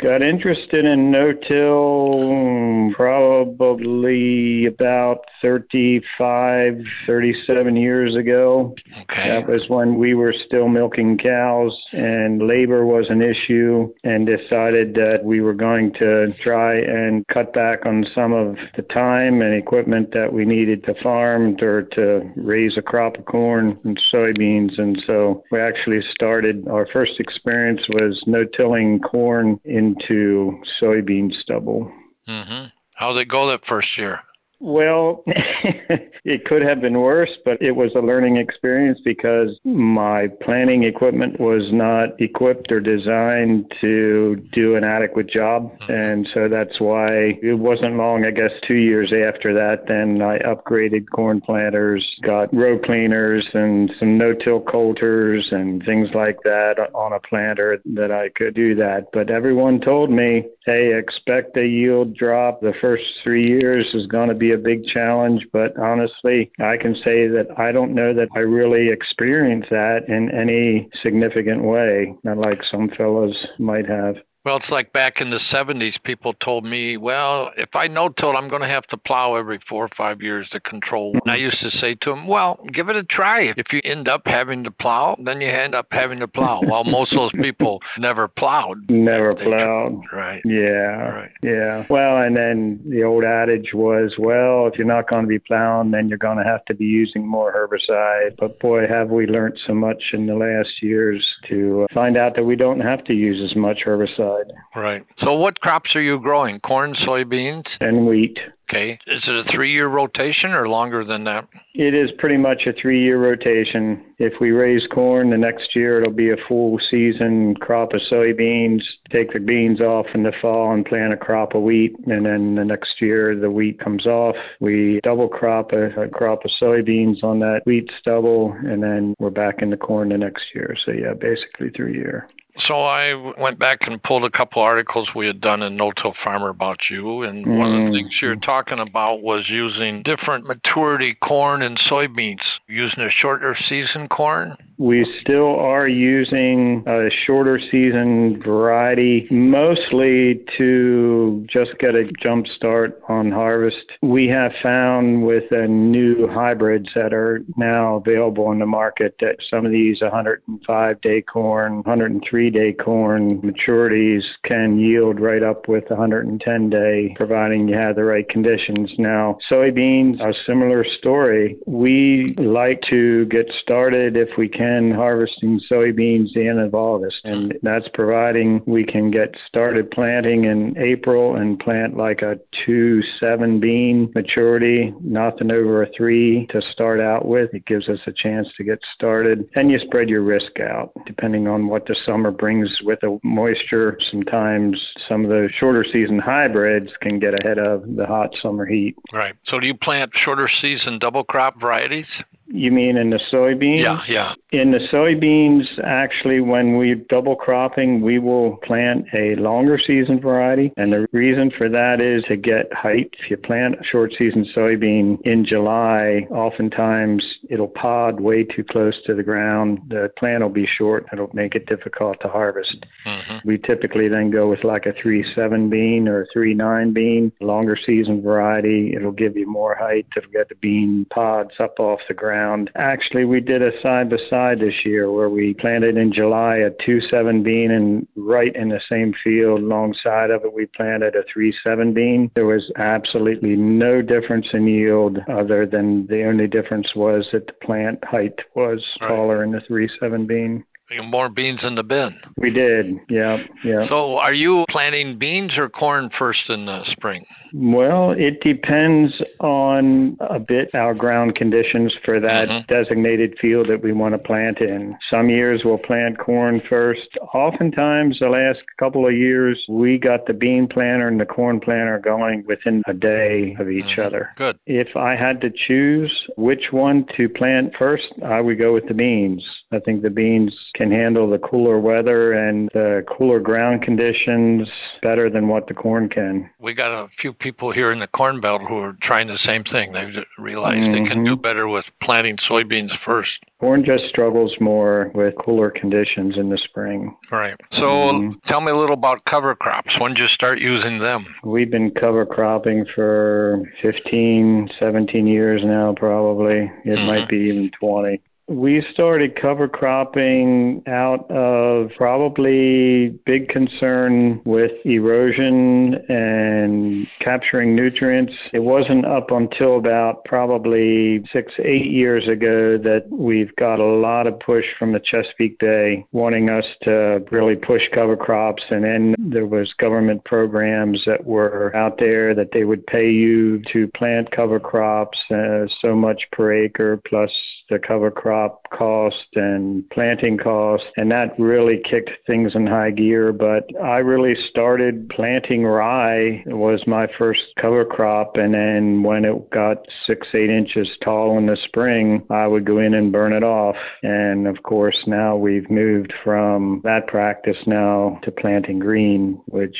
Got 0.03 0.21
interested 0.21 0.85
in 0.85 1.13
no-till 1.13 2.93
probably 2.97 4.67
about 4.67 5.19
35, 5.41 6.75
37 7.07 7.77
years 7.77 8.17
ago. 8.17 8.75
Okay. 9.03 9.29
That 9.29 9.49
was 9.49 9.63
when 9.69 9.99
we 9.99 10.15
were 10.15 10.35
still 10.47 10.67
milking 10.69 11.19
cows 11.19 11.73
and 11.93 12.49
labor 12.49 12.85
was 12.85 13.07
an 13.11 13.23
issue 13.23 13.93
and 14.03 14.27
decided 14.27 14.95
that 14.95 15.21
we 15.23 15.41
were 15.41 15.55
going 15.55 15.93
to 16.01 16.33
try 16.43 16.79
and 16.79 17.25
cut 17.33 17.53
back 17.53 17.87
on 17.87 18.05
some 18.13 18.33
of 18.33 18.57
the 18.77 18.83
time 18.83 19.41
and 19.41 19.55
equipment 19.55 20.11
that 20.13 20.33
we 20.33 20.45
needed 20.45 20.83
to 20.85 20.95
farm 21.01 21.57
or 21.63 21.83
to 21.83 22.23
raise 22.37 22.73
a 22.77 22.83
crop 22.83 23.17
of 23.19 23.25
corn 23.27 23.79
and 23.85 24.01
soybeans. 24.13 24.79
And 24.79 25.01
so 25.07 25.45
we 25.53 25.61
actually 25.61 26.01
started, 26.13 26.67
our 26.69 26.89
first 26.93 27.21
experience 27.21 27.81
was 27.91 28.21
no-tilling 28.27 28.99
corn 29.01 29.61
into 29.93 30.61
soybean 30.81 31.31
stubble. 31.43 31.91
Mhm. 32.29 32.73
How 32.95 33.13
did 33.13 33.23
it 33.23 33.29
go 33.29 33.51
that 33.51 33.67
first 33.69 33.89
year? 33.99 34.21
Well, 34.65 35.25
it 36.25 36.45
could 36.45 36.63
have 36.63 36.81
been 36.81 37.01
worse, 37.01 37.31
but 37.45 37.61
it 37.61 37.73
was 37.73 37.91
a 37.97 37.99
learning 37.99 38.37
experience 38.37 39.01
because 39.05 39.59
my 39.65 40.29
planting 40.41 40.85
equipment 40.85 41.41
was 41.41 41.63
not 41.73 42.11
equipped 42.21 42.71
or 42.71 42.79
designed 42.79 43.73
to 43.81 44.37
do 44.53 44.77
an 44.77 44.85
adequate 44.85 45.29
job. 45.29 45.73
Mm-hmm. 45.81 45.93
And 45.93 46.29
so 46.33 46.49
that's 46.49 46.81
why 46.81 47.39
it 47.43 47.59
wasn't 47.59 47.97
long, 47.97 48.25
I 48.25 48.31
guess, 48.31 48.53
two 48.69 48.77
years 48.77 49.13
after 49.13 49.53
that, 49.53 49.89
then 49.89 50.23
I 50.23 50.39
upgraded 50.39 51.11
corn 51.13 51.41
planters, 51.41 52.07
got 52.25 52.55
row 52.55 52.79
cleaners 52.79 53.45
and 53.55 53.91
some 53.99 54.17
no-till 54.17 54.61
coulters 54.61 55.49
and 55.51 55.83
things 55.85 56.09
like 56.15 56.39
that 56.45 56.75
on 56.95 57.13
a 57.13 57.19
planter 57.19 57.83
that 57.97 58.13
I 58.13 58.29
could 58.37 58.55
do 58.55 58.77
that. 58.77 59.07
But 59.13 59.29
everyone 59.29 59.81
told 59.81 60.11
me, 60.11 60.45
hey, 60.65 60.93
expect 60.97 61.57
a 61.57 61.67
yield 61.67 62.17
drop. 62.17 62.61
The 62.61 62.75
first 62.81 63.05
three 63.23 63.47
years 63.47 63.87
is 63.95 64.07
going 64.07 64.29
to 64.29 64.35
be 64.35 64.53
a 64.53 64.59
big 64.59 64.85
challenge, 64.87 65.47
but 65.53 65.77
honestly, 65.79 66.51
I 66.61 66.77
can 66.77 66.95
say 67.05 67.27
that 67.29 67.49
I 67.59 67.73
don't 67.73 67.95
know 67.95 68.15
that 68.15 68.29
I 68.35 68.41
really 68.41 68.89
experienced 68.91 69.71
that 69.71 70.09
in 70.09 70.31
any 70.31 70.89
significant 71.03 71.65
way, 71.65 72.15
not 72.25 72.39
like 72.39 72.61
some 72.71 72.91
fellows 72.97 73.37
might 73.59 73.89
have. 73.89 74.17
Well, 74.45 74.57
it's 74.57 74.71
like 74.71 74.93
back 74.93 75.15
in 75.21 75.31
the 75.31 75.39
70s, 75.55 75.93
people 76.05 76.35
told 76.45 76.65
me, 76.65 76.97
well, 76.97 77.51
if 77.57 77.77
I 77.77 77.87
no 77.87 78.09
till, 78.09 78.37
I'm 78.37 78.49
going 78.49 78.63
to 78.63 78.69
have 78.69 78.83
to 78.89 78.97
plow 78.97 79.37
every 79.37 79.61
four 79.69 79.85
or 79.85 79.91
five 79.97 80.21
years 80.21 80.49
to 80.53 80.59
control. 80.59 81.13
And 81.13 81.31
I 81.31 81.37
used 81.37 81.59
to 81.63 81.71
say 81.81 81.95
to 82.03 82.11
them, 82.11 82.27
well, 82.27 82.59
give 82.75 82.89
it 82.89 82.97
a 82.97 83.05
try. 83.05 83.53
If 83.57 83.67
you 83.71 83.81
end 83.85 84.09
up 84.09 84.23
having 84.25 84.65
to 84.65 84.73
plow, 84.73 85.17
then 85.25 85.41
you 85.41 85.49
end 85.49 85.77
up 85.77 85.87
having 85.93 86.19
to 86.21 86.29
plow. 86.29 86.61
Well, 86.69 86.83
most 86.83 87.13
of 87.13 87.19
those 87.19 87.41
people 87.41 87.79
never 87.99 88.27
plowed. 88.27 88.91
Never 88.91 89.35
They- 89.35 89.45
plowed. 89.45 90.03
Right. 90.13 90.43
Yeah. 90.45 90.63
Right. 90.63 91.31
Yeah. 91.43 91.85
Well, 91.89 92.19
and 92.19 92.37
then 92.37 92.81
the 92.89 93.05
old 93.05 93.23
adage 93.25 93.71
was, 93.73 94.15
well, 94.19 94.67
if 94.67 94.75
you're 94.77 94.87
not 94.87 95.09
going 95.09 95.23
to 95.23 95.29
be 95.29 95.39
plowing, 95.39 95.93
then 95.93 96.09
you're 96.09 96.19
going 96.19 96.39
to 96.39 96.45
have 96.45 96.65
to 96.65 96.75
be 96.75 96.85
using 96.85 97.27
more 97.27 97.53
herbicide. 97.53 98.37
But 98.39 98.59
boy, 98.59 98.89
have 98.89 99.11
we 99.11 99.27
learned 99.27 99.59
so 99.67 99.75
much 99.75 100.03
in 100.13 100.27
the 100.27 100.35
last 100.35 100.83
years 100.83 101.25
to 101.49 101.87
uh, 101.91 101.95
find 101.95 102.17
out 102.17 102.35
that 102.35 102.45
we 102.45 102.57
don't 102.57 102.81
have 102.81 103.05
to 103.05 103.15
use 103.15 103.41
as 103.49 103.57
much 103.57 103.81
herbicide. 103.87 104.32
Side. 104.33 104.53
Right. 104.77 105.05
So, 105.25 105.35
what 105.35 105.61
crops 105.61 105.91
are 105.95 106.03
you 106.03 106.21
growing? 106.21 106.61
Corn, 106.61 106.95
soybeans, 107.07 107.65
and 107.81 108.07
wheat. 108.07 108.39
Okay. 108.73 108.99
Is 109.07 109.23
it 109.27 109.47
a 109.47 109.53
three 109.55 109.71
year 109.71 109.87
rotation 109.87 110.53
or 110.53 110.67
longer 110.67 111.05
than 111.05 111.25
that? 111.25 111.47
It 111.75 111.95
is 111.95 112.09
pretty 112.19 112.39
much 112.39 112.63
a 112.67 112.73
three 112.81 113.03
year 113.03 113.21
rotation. 113.21 114.03
If 114.19 114.35
we 114.41 114.51
raise 114.51 114.83
corn 114.95 115.29
the 115.29 115.37
next 115.37 115.77
year, 115.77 116.01
it'll 116.01 116.15
be 116.15 116.31
a 116.31 116.37
full 116.49 116.79
season 116.91 117.55
crop 117.57 117.93
of 117.93 118.01
soybeans. 118.11 118.81
Take 119.11 119.35
the 119.35 119.41
beans 119.41 119.83
off 119.83 120.07
in 120.15 120.23
the 120.23 120.33
fall 120.41 120.73
and 120.73 120.87
plant 120.87 121.13
a 121.13 121.19
crop 121.19 121.55
of 121.55 121.63
wheat. 121.63 121.95
And 122.07 122.25
then 122.25 122.55
the 122.55 122.65
next 122.65 122.95
year, 123.01 123.39
the 123.39 123.51
wheat 123.51 123.79
comes 123.79 124.07
off. 124.07 124.37
We 124.61 125.01
double 125.03 125.29
crop 125.29 125.73
a, 125.73 126.05
a 126.05 126.09
crop 126.09 126.45
of 126.47 126.51
soybeans 126.63 127.23
on 127.23 127.41
that 127.41 127.61
wheat 127.67 127.91
stubble. 128.01 128.57
And 128.65 128.83
then 128.83 129.15
we're 129.19 129.31
back 129.31 129.57
into 129.61 129.77
corn 129.77 130.09
the 130.09 130.19
next 130.19 130.45
year. 130.55 130.75
So, 130.87 130.93
yeah, 130.93 131.13
basically 131.13 131.71
three 131.77 131.95
year. 131.95 132.27
So 132.69 132.83
I 132.83 133.15
went 133.39 133.59
back 133.59 133.79
and 133.83 134.03
pulled 134.03 134.25
a 134.25 134.31
couple 134.31 134.61
articles 134.61 135.09
we 135.17 135.27
had 135.27 135.41
done 135.41 135.63
in 135.63 135.77
No 135.77 135.91
Till 135.91 136.13
Farmer 136.23 136.51
about 136.51 136.77
you, 136.91 137.23
and 137.23 137.47
mm. 137.47 137.59
one 137.59 137.67
of 137.67 137.73
the 137.73 137.79
mm-hmm. 137.79 137.95
things 137.95 138.11
you're 138.21 138.37
talking 138.37 138.79
about 138.79 139.23
was 139.23 139.47
using 139.49 140.03
different 140.03 140.45
maturity 140.45 141.17
corn 141.27 141.63
and 141.63 141.79
soybeans, 141.91 142.45
using 142.69 143.05
a 143.05 143.11
shorter 143.23 143.57
season 143.69 144.07
corn. 144.09 144.57
We 144.83 145.07
still 145.21 145.61
are 145.61 145.87
using 145.87 146.83
a 146.89 147.09
shorter 147.25 147.61
season 147.71 148.43
variety, 148.45 149.29
mostly 149.31 150.45
to 150.59 151.47
just 151.49 151.79
get 151.79 151.95
a 151.95 152.11
jump 152.21 152.47
start 152.57 153.01
on 153.09 153.31
harvest. 153.31 153.77
We 154.03 154.27
have 154.27 154.51
found 154.61 155.25
with 155.25 155.45
the 155.51 155.69
new 155.69 156.27
hybrids 156.27 156.89
that 156.97 157.15
are 157.15 157.45
now 157.57 158.03
available 158.05 158.51
in 158.51 158.59
the 158.59 158.67
market 158.67 159.15
that 159.21 159.37
some 159.49 159.65
of 159.65 159.71
these 159.71 160.01
105 160.03 161.01
day 161.01 161.23
corn, 161.23 161.75
103 161.85 162.51
day 162.51 162.73
corn 162.73 163.41
maturities 163.41 164.23
can 164.45 164.81
yield 164.81 165.21
right 165.21 165.45
up 165.45 165.69
with 165.69 165.85
110 165.91 166.71
day, 166.71 167.15
providing 167.17 167.69
you 167.69 167.77
have 167.77 167.95
the 167.95 168.03
right 168.03 168.29
conditions. 168.29 168.91
Now, 168.99 169.39
soybeans, 169.49 170.21
a 170.21 170.33
similar 170.45 170.85
story. 170.99 171.57
We 171.69 172.35
like 172.37 172.81
to 172.91 173.27
get 173.27 173.47
started 173.63 174.17
if 174.17 174.31
we 174.37 174.49
can 174.49 174.72
harvesting 174.95 175.61
soybeans 175.71 176.33
the 176.35 176.49
end 176.49 176.61
of 176.61 176.75
August, 176.75 177.17
and 177.25 177.55
that's 177.63 177.87
providing 177.95 178.63
we 178.67 178.85
can 178.85 179.11
get 179.11 179.35
started 179.47 179.91
planting 179.91 180.45
in 180.45 180.77
April 180.79 181.37
and 181.37 181.59
plant 181.59 181.97
like 181.97 182.23
a 182.23 182.39
two 182.65 183.01
seven 183.21 183.61
bean 183.61 184.11
maturity, 184.15 184.93
nothing 185.03 185.51
over 185.51 185.83
a 185.83 185.89
three 185.97 186.47
to 186.51 186.61
start 186.73 187.01
out 187.01 187.27
with. 187.27 187.53
It 187.53 187.67
gives 187.67 187.89
us 187.89 187.99
a 188.07 188.13
chance 188.13 188.49
to 188.57 188.65
get 188.65 188.79
started, 188.95 189.49
and 189.55 189.71
you 189.71 189.79
spread 189.85 190.09
your 190.09 190.23
risk 190.23 190.61
out 190.61 190.93
depending 191.07 191.49
on 191.49 191.69
what 191.69 191.87
the 191.87 191.97
summer 192.07 192.31
brings 192.31 192.69
with 192.83 193.01
the 193.01 193.19
moisture. 193.23 193.99
Sometimes 194.11 194.81
some 195.09 195.25
of 195.25 195.31
the 195.31 195.49
shorter 195.59 195.85
season 195.93 196.19
hybrids 196.19 196.91
can 197.01 197.19
get 197.19 197.35
ahead 197.35 197.59
of 197.59 197.83
the 197.97 198.07
hot 198.07 198.31
summer 198.43 198.67
heat. 198.67 198.97
Right. 199.13 199.35
So 199.49 199.61
do 199.61 199.67
you 199.67 199.75
plant 199.75 200.13
shorter 200.25 200.49
season 200.63 200.99
double 200.99 201.25
crop 201.25 201.61
varieties? 201.61 202.07
You 202.47 202.71
mean 202.71 202.97
in 202.97 203.11
the 203.11 203.21
soybeans? 203.33 203.83
Yeah, 203.83 203.99
yeah. 204.09 204.33
In 204.51 204.73
the 204.73 204.81
soybeans, 204.93 205.65
actually, 205.83 206.41
when 206.41 206.77
we're 206.77 206.97
double 207.09 207.37
cropping, 207.37 208.03
we 208.03 208.19
will 208.19 208.57
plant 208.59 209.07
a 209.15 209.37
longer 209.37 209.79
season 209.85 210.21
variety. 210.21 210.73
And 210.77 210.93
the 210.93 211.07
reason 211.13 211.51
for 211.57 211.69
that 211.69 212.01
is 212.01 212.25
to 212.29 212.37
get 212.37 212.73
height. 212.73 213.11
If 213.25 213.31
you 213.31 213.37
plant 213.39 213.77
a 213.77 213.85
short 213.91 214.13
season 214.19 214.47
soybean 214.55 215.19
in 215.25 215.47
July, 215.49 216.27
oftentimes 216.31 217.25
it'll 217.49 217.69
pod 217.69 218.21
way 218.21 218.45
too 218.45 218.65
close 218.65 218.95
to 219.07 219.15
the 219.15 219.23
ground. 219.23 219.79
The 219.89 220.11
plant 220.19 220.43
will 220.43 220.51
be 220.51 220.69
short. 220.79 221.07
And 221.11 221.21
it'll 221.21 221.35
make 221.35 221.55
it 221.55 221.67
difficult 221.67 222.19
to 222.21 222.29
harvest. 222.29 222.85
Mm-hmm. 223.07 223.49
We 223.49 223.59
typically 223.59 224.09
then 224.09 224.31
go 224.31 224.51
with 224.51 224.63
like 224.63 224.85
a 224.85 224.93
3 225.01 225.25
7 225.35 225.71
bean 225.71 226.07
or 226.07 226.23
a 226.23 226.27
3 226.33 226.55
9 226.55 226.93
bean, 226.93 227.33
longer 227.41 227.79
season 227.87 228.21
variety. 228.21 228.93
It'll 228.95 229.13
give 229.13 229.37
you 229.37 229.51
more 229.51 229.75
height 229.75 230.07
to 230.13 230.21
get 230.33 230.51
the 230.51 230.55
bean 230.57 231.07
pods 231.11 231.53
up 231.59 231.79
off 231.79 232.01
the 232.09 232.15
ground 232.15 232.42
ground. 232.43 232.71
Actually, 232.77 233.25
we 233.25 233.41
did 233.41 233.63
a 233.63 233.71
side 233.83 234.11
by 234.11 234.17
side 234.29 234.59
this 234.61 234.85
year 234.85 235.11
where 235.11 235.29
we 235.29 235.55
planted 235.55 235.97
in 235.97 236.13
July 236.13 236.57
a 236.57 236.71
2-7 236.89 237.45
bean, 237.45 237.71
and 237.71 238.07
right 238.17 238.55
in 238.55 238.69
the 238.69 238.81
same 238.91 239.13
field 239.23 239.61
alongside 239.61 240.31
of 240.31 240.45
it, 240.45 240.53
we 240.53 240.67
planted 240.67 241.15
a 241.15 241.25
3-7 241.39 241.95
bean. 241.95 242.31
There 242.35 242.47
was 242.47 242.71
absolutely 242.77 243.57
no 243.57 244.03
difference 244.03 244.47
in 244.53 244.67
yield, 244.67 245.19
other 245.29 245.67
than 245.67 246.07
the 246.09 246.25
only 246.25 246.47
difference 246.47 246.89
was 246.97 247.27
that 247.33 247.47
the 247.47 247.53
plant 247.65 248.03
height 248.05 248.39
was 248.55 248.83
right. 249.01 249.09
taller 249.09 249.45
in 249.45 249.53
the 249.53 249.61
3-7 249.71 250.27
bean 250.27 250.65
more 251.01 251.29
beans 251.29 251.61
in 251.63 251.75
the 251.75 251.83
bin. 251.83 252.11
We 252.37 252.51
did, 252.51 252.87
yeah, 253.09 253.39
yeah. 253.65 253.87
So, 253.89 254.17
are 254.17 254.35
you 254.35 254.65
planting 254.71 255.19
beans 255.19 255.53
or 255.57 255.69
corn 255.69 256.11
first 256.19 256.41
in 256.49 256.67
the 256.67 256.81
spring? 256.93 257.25
Well, 257.55 258.13
it 258.13 258.41
depends 258.43 259.13
on 259.41 260.17
a 260.21 260.39
bit 260.39 260.75
our 260.75 260.95
ground 260.95 261.35
conditions 261.35 261.93
for 262.05 262.19
that 262.19 262.47
mm-hmm. 262.49 262.73
designated 262.73 263.37
field 263.41 263.69
that 263.69 263.83
we 263.83 263.93
want 263.93 264.15
to 264.15 264.19
plant 264.19 264.61
in. 264.61 264.97
Some 265.11 265.29
years 265.29 265.63
we'll 265.65 265.79
plant 265.79 266.19
corn 266.19 266.63
first. 266.69 267.09
Oftentimes, 267.35 268.19
the 268.21 268.29
last 268.29 268.61
couple 268.79 269.07
of 269.07 269.15
years, 269.15 269.63
we 269.69 269.99
got 269.99 270.27
the 270.27 270.33
bean 270.33 270.67
planter 270.67 271.09
and 271.09 271.21
the 271.21 271.27
corn 271.27 271.61
planter 271.61 272.01
going 272.03 272.45
within 272.47 272.83
a 272.87 272.95
day 272.95 273.55
of 273.59 273.69
each 273.69 273.85
mm-hmm. 273.85 274.07
other. 274.07 274.31
Good. 274.37 274.59
If 274.67 274.97
I 274.97 275.15
had 275.15 275.41
to 275.43 275.51
choose 275.69 276.13
which 276.37 276.71
one 276.71 277.05
to 277.17 277.29
plant 277.29 277.73
first, 277.79 278.05
I 278.25 278.41
would 278.41 278.59
go 278.59 278.73
with 278.73 278.89
the 278.89 278.95
beans. 278.95 279.45
I 279.73 279.79
think 279.81 280.03
the 280.03 280.11
beans 280.11 280.55
can 280.75 280.91
handle 280.91 281.31
the 281.31 281.39
cooler 281.39 281.79
weather 281.79 282.33
and 282.33 282.69
the 282.75 283.05
cooler 283.17 283.41
ground 283.41 283.83
conditions 283.83 284.69
better 285.03 285.31
than 285.31 285.49
what 285.49 285.67
the 285.67 285.75
corn 285.75 286.09
can. 286.09 286.51
We 286.61 286.75
got 286.75 286.93
a 286.93 287.09
few 287.21 287.33
people 287.33 287.73
here 287.73 287.91
in 287.91 287.99
the 287.99 288.07
Corn 288.07 288.41
Belt 288.41 288.63
who 288.69 288.77
are 288.79 288.97
trying 289.03 289.29
the 289.29 289.39
same 289.47 289.65
thing. 289.65 289.93
They've 289.93 290.23
realized 290.39 290.79
mm-hmm. 290.79 291.05
they 291.05 291.09
can 291.09 291.25
do 291.25 291.33
mm-hmm. 291.33 291.43
better 291.43 291.69
with 291.69 291.85
planting 292.03 292.37
soybeans 292.51 292.91
first. 293.05 293.31
Corn 293.61 293.85
just 293.85 294.05
struggles 294.11 294.53
more 294.61 295.11
with 295.15 295.35
cooler 295.43 295.71
conditions 295.71 296.35
in 296.37 296.51
the 296.51 296.59
spring. 296.69 297.17
Right. 297.31 297.55
So 297.73 297.83
mm-hmm. 297.83 298.39
tell 298.49 298.61
me 298.61 298.73
a 298.73 298.77
little 298.77 298.95
about 298.95 299.25
cover 299.25 299.55
crops. 299.55 299.91
When 300.01 300.13
did 300.13 300.21
you 300.21 300.29
start 300.35 300.61
using 300.61 300.99
them? 300.99 301.27
We've 301.45 301.71
been 301.71 301.93
cover 301.99 302.27
cropping 302.27 302.85
for 302.95 303.63
15, 303.81 304.69
17 304.79 305.27
years 305.27 305.63
now, 305.65 305.95
probably. 305.97 306.71
It 306.85 306.87
mm-hmm. 306.87 307.07
might 307.07 307.29
be 307.29 307.37
even 307.37 307.71
20. 307.81 308.21
We 308.49 308.85
started 308.93 309.41
cover 309.41 309.69
cropping 309.69 310.83
out 310.89 311.31
of 311.31 311.91
probably 311.97 313.11
big 313.25 313.49
concern 313.49 314.43
with 314.45 314.73
erosion 314.85 315.95
and 316.09 317.07
capturing 317.25 317.77
nutrients. 317.77 318.33
It 318.53 318.59
wasn't 318.59 319.07
up 319.07 319.31
until 319.31 319.79
about 319.79 320.25
probably 320.25 321.25
six, 321.33 321.53
eight 321.61 321.87
years 321.87 322.29
ago 322.29 322.79
that 322.79 323.07
we've 323.11 323.55
got 323.57 323.79
a 323.79 323.85
lot 323.85 324.27
of 324.27 324.39
push 324.41 324.65
from 324.79 324.93
the 324.93 325.01
Chesapeake 325.01 325.59
Bay 325.59 326.05
wanting 326.11 326.49
us 326.49 326.65
to 326.83 327.25
really 327.31 327.57
push 327.57 327.83
cover 327.95 328.17
crops. 328.17 328.63
And 328.71 328.85
then 328.85 329.15
there 329.19 329.47
was 329.47 329.73
government 329.79 330.25
programs 330.25 331.01
that 331.07 331.25
were 331.25 331.75
out 331.77 331.99
there 331.99 332.35
that 332.35 332.51
they 332.53 332.65
would 332.65 332.87
pay 332.87 333.09
you 333.09 333.63
to 333.73 333.89
plant 333.97 334.31
cover 334.35 334.59
crops 334.59 335.19
uh, 335.31 335.67
so 335.81 335.95
much 335.95 336.23
per 336.33 336.53
acre 336.53 337.01
plus 337.09 337.31
the 337.73 337.79
cover 337.79 338.11
crop 338.11 338.63
cost 338.71 339.17
and 339.35 339.89
planting 339.91 340.39
cost, 340.39 340.85
and 340.97 341.11
that 341.11 341.39
really 341.39 341.81
kicked 341.89 342.11
things 342.27 342.53
in 342.55 342.67
high 342.67 342.91
gear. 342.91 343.33
But 343.33 343.65
I 343.83 343.99
really 343.99 344.35
started 344.51 345.09
planting 345.09 345.65
rye 345.65 346.43
it 346.47 346.57
was 346.57 346.83
my 346.87 347.07
first 347.19 347.41
cover 347.61 347.85
crop, 347.85 348.33
and 348.37 348.55
then 348.55 349.03
when 349.03 349.25
it 349.25 349.51
got 349.51 349.79
six, 350.07 350.27
eight 350.35 350.51
inches 350.51 350.89
tall 351.03 351.39
in 351.39 351.47
the 351.47 351.57
spring, 351.67 352.27
I 352.31 352.47
would 352.47 352.65
go 352.65 352.79
in 352.79 352.95
and 352.95 353.13
burn 353.13 353.33
it 353.33 353.43
off. 353.43 353.77
And 354.03 354.47
of 354.47 354.63
course, 354.63 354.97
now 355.07 355.37
we've 355.37 355.71
moved 355.71 356.13
from 356.25 356.81
that 356.85 357.07
practice 357.07 357.57
now 357.67 358.21
to 358.25 358.31
planting 358.31 358.79
green, 358.79 359.41
which 359.47 359.77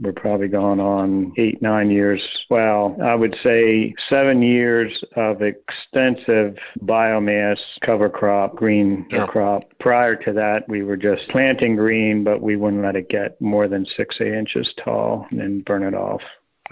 we're 0.00 0.12
probably 0.12 0.48
going 0.48 0.80
on 0.80 1.32
eight, 1.38 1.60
nine 1.60 1.90
years. 1.90 2.22
Well, 2.50 2.96
I 3.02 3.14
would 3.14 3.36
say 3.42 3.94
seven 4.08 4.42
years 4.42 4.92
of 5.16 5.42
extensive 5.42 6.56
biomass 6.80 7.33
mass 7.34 7.58
cover 7.84 8.08
crop, 8.08 8.56
green 8.56 9.06
yeah. 9.10 9.26
crop. 9.26 9.62
Prior 9.80 10.16
to 10.16 10.32
that, 10.32 10.60
we 10.68 10.82
were 10.82 10.96
just 10.96 11.22
planting 11.30 11.76
green, 11.76 12.24
but 12.24 12.40
we 12.40 12.56
wouldn't 12.56 12.82
let 12.82 12.96
it 12.96 13.08
get 13.08 13.40
more 13.40 13.68
than 13.68 13.86
six, 13.96 14.16
eight 14.20 14.32
inches 14.32 14.68
tall 14.84 15.26
and 15.30 15.40
then 15.40 15.62
burn 15.66 15.82
it 15.82 15.94
off. 15.94 16.20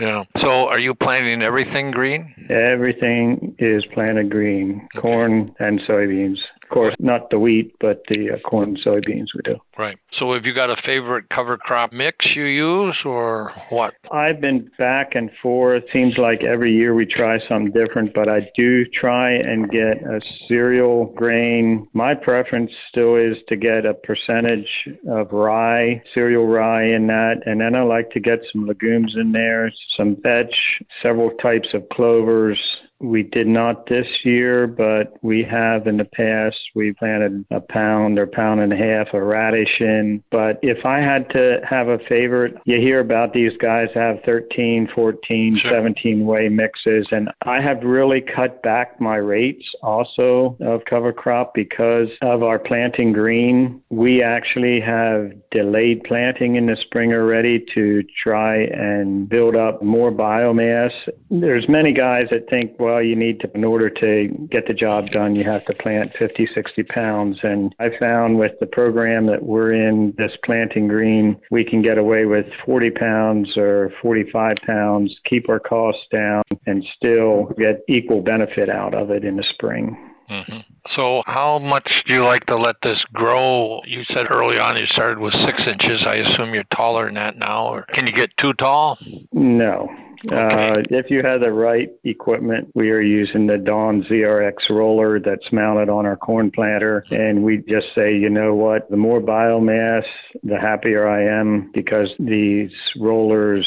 Yeah. 0.00 0.25
So 0.40 0.49
are 0.49 0.78
you 0.78 0.95
planting 0.95 1.42
everything 1.42 1.90
green? 1.90 2.35
Everything 2.49 3.54
is 3.59 3.85
planted 3.92 4.31
green, 4.31 4.88
okay. 4.97 5.02
corn 5.02 5.54
and 5.59 5.81
soybeans. 5.88 6.38
Course, 6.73 6.95
not 6.99 7.31
the 7.31 7.38
wheat, 7.38 7.75
but 7.81 8.02
the 8.09 8.31
uh, 8.33 8.49
corn 8.49 8.71
and 8.71 8.79
soybeans 8.85 9.26
we 9.35 9.43
do. 9.45 9.57
Right. 9.79 9.97
So 10.19 10.35
have 10.35 10.45
you 10.45 10.55
got 10.55 10.71
a 10.71 10.76
favorite 10.85 11.25
cover 11.35 11.57
crop 11.57 11.93
mix 11.93 12.17
you 12.35 12.45
use 12.45 12.97
or 13.05 13.52
what? 13.71 13.95
I've 14.12 14.41
been 14.41 14.71
back 14.79 15.14
and 15.14 15.31
forth. 15.43 15.83
Seems 15.93 16.14
like 16.19 16.43
every 16.43 16.73
year 16.75 16.95
we 16.95 17.07
try 17.07 17.38
something 17.49 17.73
different, 17.73 18.14
but 18.14 18.29
I 18.29 18.41
do 18.57 18.85
try 18.85 19.33
and 19.33 19.71
get 19.71 20.02
a 20.02 20.21
cereal 20.49 21.07
grain. 21.17 21.88
My 21.93 22.14
preference 22.14 22.71
still 22.88 23.17
is 23.17 23.37
to 23.49 23.57
get 23.57 23.87
a 23.87 23.95
percentage 23.95 24.69
of 25.09 25.33
rye, 25.33 26.02
cereal 26.14 26.47
rye 26.47 26.85
in 26.85 27.07
that, 27.09 27.43
and 27.47 27.61
then 27.61 27.75
I 27.75 27.83
like 27.83 28.11
to 28.11 28.21
get 28.21 28.41
some 28.52 28.67
legumes 28.67 29.14
in 29.19 29.33
there, 29.33 29.73
some 29.97 30.17
vetch, 30.23 30.55
several 31.02 31.31
types 31.43 31.69
of 31.75 31.88
clovers, 31.91 32.59
we 33.02 33.25
did 33.25 33.47
not 33.47 33.87
this 33.87 34.06
year, 34.25 34.66
but 34.66 35.16
we 35.23 35.44
have 35.50 35.87
in 35.87 35.97
the 35.97 36.04
past. 36.04 36.56
We 36.75 36.92
planted 36.92 37.44
a 37.50 37.61
pound 37.61 38.18
or 38.18 38.26
pound 38.26 38.61
and 38.61 38.73
a 38.73 38.76
half 38.76 39.09
of 39.12 39.23
radish 39.23 39.80
in. 39.80 40.23
But 40.30 40.59
if 40.62 40.85
I 40.87 40.99
had 40.99 41.28
to 41.30 41.61
have 41.68 41.88
a 41.88 41.99
favorite, 42.09 42.54
you 42.64 42.78
hear 42.78 43.00
about 43.00 43.32
these 43.32 43.52
guys 43.61 43.88
have 43.94 44.16
13, 44.25 44.88
14, 44.94 45.59
sure. 45.61 45.73
17 45.73 46.25
way 46.25 46.49
mixes. 46.49 47.06
And 47.11 47.28
I 47.44 47.61
have 47.61 47.82
really 47.82 48.21
cut 48.21 48.62
back 48.62 49.00
my 49.00 49.16
rates 49.16 49.64
also 49.82 50.56
of 50.61 50.82
cover 50.88 51.12
crop 51.12 51.52
because 51.54 52.09
of 52.23 52.42
our 52.42 52.59
planting 52.59 53.12
green. 53.12 53.82
We 53.90 54.23
actually 54.23 54.80
have 54.80 55.32
delayed 55.50 56.04
planting 56.04 56.56
in 56.56 56.66
the 56.66 56.76
spring 56.85 57.12
already 57.12 57.64
to 57.75 58.02
try 58.23 58.62
and 58.64 59.28
build 59.28 59.56
up 59.56 59.82
more 59.82 60.12
biomass. 60.12 60.90
There's 61.30 61.68
many 61.68 61.92
guys 61.92 62.26
that 62.30 62.49
think, 62.49 62.78
well, 62.78 62.92
well, 62.93 63.03
you 63.03 63.17
need 63.17 63.41
to, 63.41 63.51
in 63.55 63.65
order 63.65 63.89
to 63.89 64.29
get 64.51 64.67
the 64.67 64.75
job 64.75 65.07
done, 65.13 65.35
you 65.35 65.45
have 65.45 65.65
to 65.67 65.75
plant 65.75 66.13
50, 66.19 66.49
60 66.55 66.83
pounds. 66.85 67.39
And 67.43 67.75
I 67.81 67.89
found 67.99 68.39
with 68.39 68.53
the 68.61 68.67
program 68.67 69.27
that 69.27 69.43
we're 69.43 69.73
in, 69.73 70.15
this 70.19 70.33
planting 70.45 70.89
green, 70.89 71.41
we 71.51 71.65
can 71.65 71.83
get 71.83 71.97
away 71.97 72.27
with 72.27 72.47
40 72.67 72.91
pounds 72.91 73.57
or 73.57 73.91
45 74.03 74.57
pounds, 74.67 75.15
keep 75.29 75.49
our 75.49 75.61
costs 75.61 76.03
down, 76.13 76.43
and 76.67 76.85
still 76.97 77.47
get 77.59 77.83
equal 77.89 78.21
benefit 78.21 78.69
out 78.69 78.95
of 78.95 79.11
it 79.11 79.25
in 79.25 79.37
the 79.37 79.45
spring. 79.55 79.97
Mm-hmm. 80.31 80.59
So, 80.97 81.23
how 81.27 81.59
much 81.59 81.89
do 82.07 82.15
you 82.15 82.25
like 82.25 82.47
to 82.47 82.57
let 82.57 82.77
this 82.83 82.99
grow? 83.13 83.81
You 83.87 84.03
said 84.09 84.31
early 84.31 84.57
on 84.57 84.77
you 84.77 84.87
started 84.93 85.19
with 85.19 85.33
six 85.45 85.59
inches. 85.67 86.05
I 86.07 86.17
assume 86.17 86.55
you're 86.55 86.65
taller 86.75 87.07
than 87.07 87.15
that 87.15 87.39
now, 87.39 87.67
or 87.67 87.87
can 87.95 88.07
you 88.07 88.13
get 88.13 88.31
too 88.41 88.53
tall? 88.55 88.99
No. 89.33 89.89
Uh, 90.31 90.79
if 90.91 91.07
you 91.11 91.23
have 91.23 91.41
the 91.41 91.50
right 91.50 91.88
equipment, 92.05 92.71
we 92.75 92.91
are 92.91 93.00
using 93.00 93.47
the 93.47 93.59
Dawn 93.59 94.05
ZRX 94.09 94.55
roller 94.71 95.19
that's 95.19 95.52
mounted 95.52 95.88
on 95.88 96.07
our 96.07 96.17
corn 96.17 96.50
planter. 96.50 97.05
And 97.11 97.43
we 97.43 97.59
just 97.59 97.87
say, 97.95 98.14
you 98.14 98.31
know 98.31 98.55
what, 98.55 98.88
the 98.91 98.97
more 98.97 99.21
biomass, 99.21 100.05
the 100.45 100.59
happier 100.59 101.09
I 101.09 101.25
am 101.25 101.71
because 101.75 102.09
these 102.19 102.71
rollers 103.00 103.67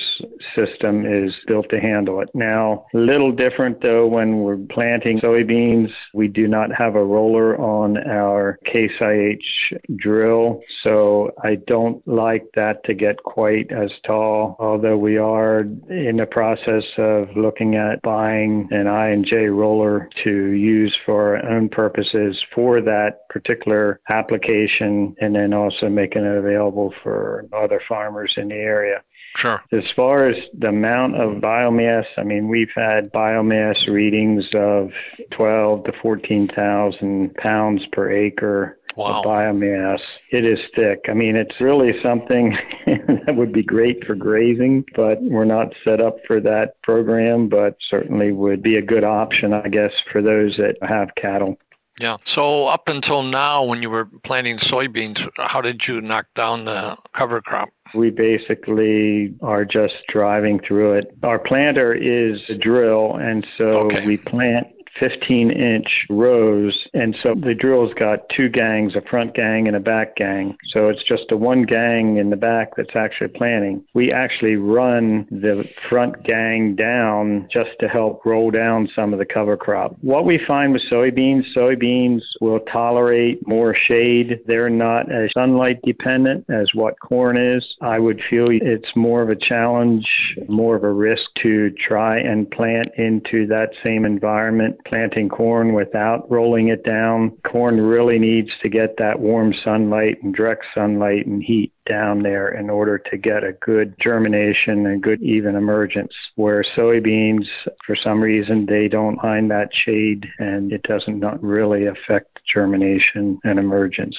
system 0.56 1.06
is 1.06 1.34
built 1.48 1.70
to 1.72 1.80
handle 1.80 2.22
it. 2.22 2.30
Now, 2.34 2.86
a 2.94 2.98
little 2.98 3.32
different 3.32 3.82
though 3.82 4.08
when 4.08 4.40
we're 4.40 4.58
planting 4.58 5.20
soybeans, 5.20 5.90
we 6.14 6.28
do 6.28 6.48
not 6.48 6.70
have 6.78 6.96
a 6.96 7.04
roller 7.04 7.60
on 7.60 7.98
our 7.98 8.60
Case 8.66 8.92
IH 9.02 9.78
drill. 9.98 10.62
So 10.84 11.32
I 11.44 11.56
don't 11.68 12.06
like 12.08 12.46
that 12.56 12.84
to 12.86 12.94
get 12.94 13.24
quite 13.24 13.72
as 13.72 13.90
tall, 14.06 14.56
although 14.60 14.98
we 14.98 15.18
are 15.18 15.62
in 15.90 16.18
the 16.18 16.26
process 16.26 16.45
process 16.46 16.84
of 17.00 17.28
looking 17.36 17.76
at 17.76 18.02
buying 18.04 18.68
an 18.70 18.86
I 18.86 19.10
and 19.10 19.26
J 19.26 19.48
roller 19.48 20.08
to 20.24 20.30
use 20.30 20.96
for 21.04 21.38
our 21.38 21.52
own 21.52 21.70
purposes 21.70 22.38
for 22.54 22.82
that 22.82 23.28
particular 23.30 24.00
application, 24.10 25.16
and 25.20 25.34
then 25.34 25.54
also 25.54 25.90
making 25.90 26.24
it 26.24 26.38
available 26.38 26.94
for 27.02 27.46
other 27.52 27.82
farmers 27.90 28.32
in 28.38 28.50
the 28.50 28.56
area. 28.56 29.02
Sure. 29.42 29.60
As 29.74 29.84
far 29.96 30.30
as 30.30 30.36
the 30.58 30.68
amount 30.68 31.16
of 31.16 31.42
biomass, 31.42 32.06
I 32.18 32.24
mean, 32.24 32.48
we've 32.48 32.68
had 32.76 33.12
biomass 33.12 33.76
readings 33.90 34.46
of 34.54 34.90
12 35.36 35.86
to 35.86 35.92
14,000 36.02 37.34
pounds 37.36 37.82
per 37.92 38.12
acre 38.12 38.78
wow. 38.96 39.20
of 39.20 39.26
biomass. 39.26 40.00
It 40.32 40.46
is 40.46 40.60
thick. 40.76 41.06
I 41.10 41.14
mean, 41.14 41.36
it's 41.36 41.60
really 41.60 41.92
something 42.04 42.56
that 42.86 43.36
would 43.36 43.54
be 43.54 43.64
great 43.64 44.06
for 44.06 44.16
grazing, 44.16 44.86
but 44.96 45.22
we're 45.22 45.46
not 45.46 45.68
set 45.84 46.02
up 46.02 46.18
for 46.28 46.40
that 46.42 46.82
program, 46.84 47.50
but 47.50 47.78
certainly 47.90 48.32
would 48.32 48.62
be 48.64 48.78
a 48.78 48.82
good 48.82 49.04
option, 49.04 49.54
I 49.54 49.68
guess, 49.70 49.92
for 50.12 50.22
those 50.22 50.58
that 50.58 50.76
have 50.88 51.10
cattle. 51.20 51.58
Yeah. 52.00 52.18
So 52.36 52.68
up 52.68 52.84
until 52.88 53.24
now, 53.24 53.64
when 53.64 53.82
you 53.82 53.90
were 53.90 54.10
planting 54.26 54.60
soybeans, 54.72 55.16
how 55.38 55.62
did 55.62 55.82
you 55.88 56.02
knock 56.02 56.26
down 56.36 56.66
the 56.66 56.96
cover 57.18 57.42
crop? 57.42 57.70
We 57.94 58.10
basically 58.10 59.34
are 59.42 59.64
just 59.64 59.94
driving 60.12 60.60
through 60.68 60.98
it. 60.98 61.18
Our 61.24 61.40
planter 61.40 61.94
is 61.94 62.42
a 62.50 62.56
drill, 62.56 63.16
and 63.16 63.48
so 63.58 63.64
okay. 63.64 64.06
we 64.06 64.18
plant 64.18 64.68
15 65.00 65.52
inch 65.52 65.88
rows. 66.10 66.88
And 66.94 67.16
so 67.22 67.36
the 67.36 67.54
drill's 67.54 67.94
got 67.94 68.20
two 68.36 68.50
gangs, 68.50 68.94
a 68.96 69.02
front 69.10 69.36
gang 69.36 69.68
and 69.68 69.76
a 69.76 69.80
back 69.80 70.16
gang. 70.16 70.58
So 70.72 70.90
it's 70.90 71.04
just 71.08 71.32
a 71.32 71.38
one 71.38 71.64
gang 71.64 72.18
in 72.18 72.30
the 72.30 72.36
back 72.36 72.76
that's 72.78 72.96
actually 72.96 73.30
planting. 73.30 73.84
We 73.94 74.12
actually 74.12 74.56
run 74.56 75.28
the 75.30 75.64
front 75.90 76.24
gang 76.24 76.76
down 76.76 77.48
just 77.52 77.72
to 77.80 77.88
help 77.88 78.26
roll 78.26 78.52
down 78.52 78.90
some 78.96 79.14
of 79.14 79.20
the 79.20 79.26
cover 79.26 79.58
crop. 79.58 79.96
What 80.02 80.26
we 80.26 80.40
find 80.48 80.74
with 80.74 80.82
soybeans, 80.92 81.44
soybeans 81.56 82.22
will 82.42 82.60
tolerate 82.72 83.46
more 83.48 83.76
shade. 83.88 84.40
They're 84.48 84.70
not 84.70 85.12
as 85.12 85.30
sunlight 85.34 85.80
dependent 85.84 86.46
as 86.50 86.70
what 86.74 87.00
corn 87.00 87.38
is. 87.38 87.64
I 87.82 88.00
would 88.00 88.22
feel 88.30 88.48
it's 88.50 88.96
more 88.96 89.22
of 89.22 89.30
a 89.30 89.36
challenge, 89.36 90.06
more 90.48 90.76
of 90.76 90.84
a 90.84 90.92
risk 90.92 91.24
to 91.44 91.72
try 91.88 92.20
and 92.20 92.50
plant 92.50 92.90
into 92.98 93.48
that 93.48 93.70
same 93.84 94.06
environment 94.06 94.78
planting 94.88 95.30
corn 95.30 95.74
without 95.74 96.30
rolling 96.30 96.68
it 96.70 96.84
down. 96.84 97.32
Corn 97.50 97.80
really 97.82 98.20
needs 98.20 98.50
to 98.62 98.70
get 98.70 98.98
that 98.98 99.20
warm 99.20 99.54
sunlight 99.64 100.18
and 100.22 100.34
direct 100.34 100.66
sunlight 100.74 101.26
and 101.26 101.44
heat 101.44 101.72
down 101.88 102.24
there 102.24 102.48
in 102.48 102.70
order 102.70 102.98
to 102.98 103.18
get 103.18 103.44
a 103.44 103.54
good 103.54 103.96
germination 104.02 104.86
and 104.86 105.02
good 105.02 105.22
even 105.22 105.56
emergence. 105.56 106.14
Where 106.36 106.64
soybeans, 106.78 107.46
for 107.86 107.96
some 108.02 108.22
reason, 108.22 108.66
they 108.68 108.88
don't 108.88 109.22
mind 109.24 109.52
that 109.52 109.70
shade 109.86 110.26
and 110.40 110.72
it 110.72 110.84
doesn't 110.84 111.20
not 111.20 111.42
really 111.44 111.86
affect 111.86 112.40
germination 112.52 113.40
and 113.44 113.60
emergence. 113.60 114.16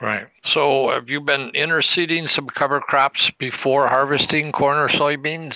Right. 0.00 0.26
So, 0.54 0.90
have 0.92 1.08
you 1.08 1.20
been 1.20 1.52
interseeding 1.54 2.26
some 2.34 2.48
cover 2.58 2.80
crops 2.80 3.20
before 3.38 3.88
harvesting 3.88 4.52
corn 4.52 4.76
or 4.76 4.88
soybeans? 4.88 5.54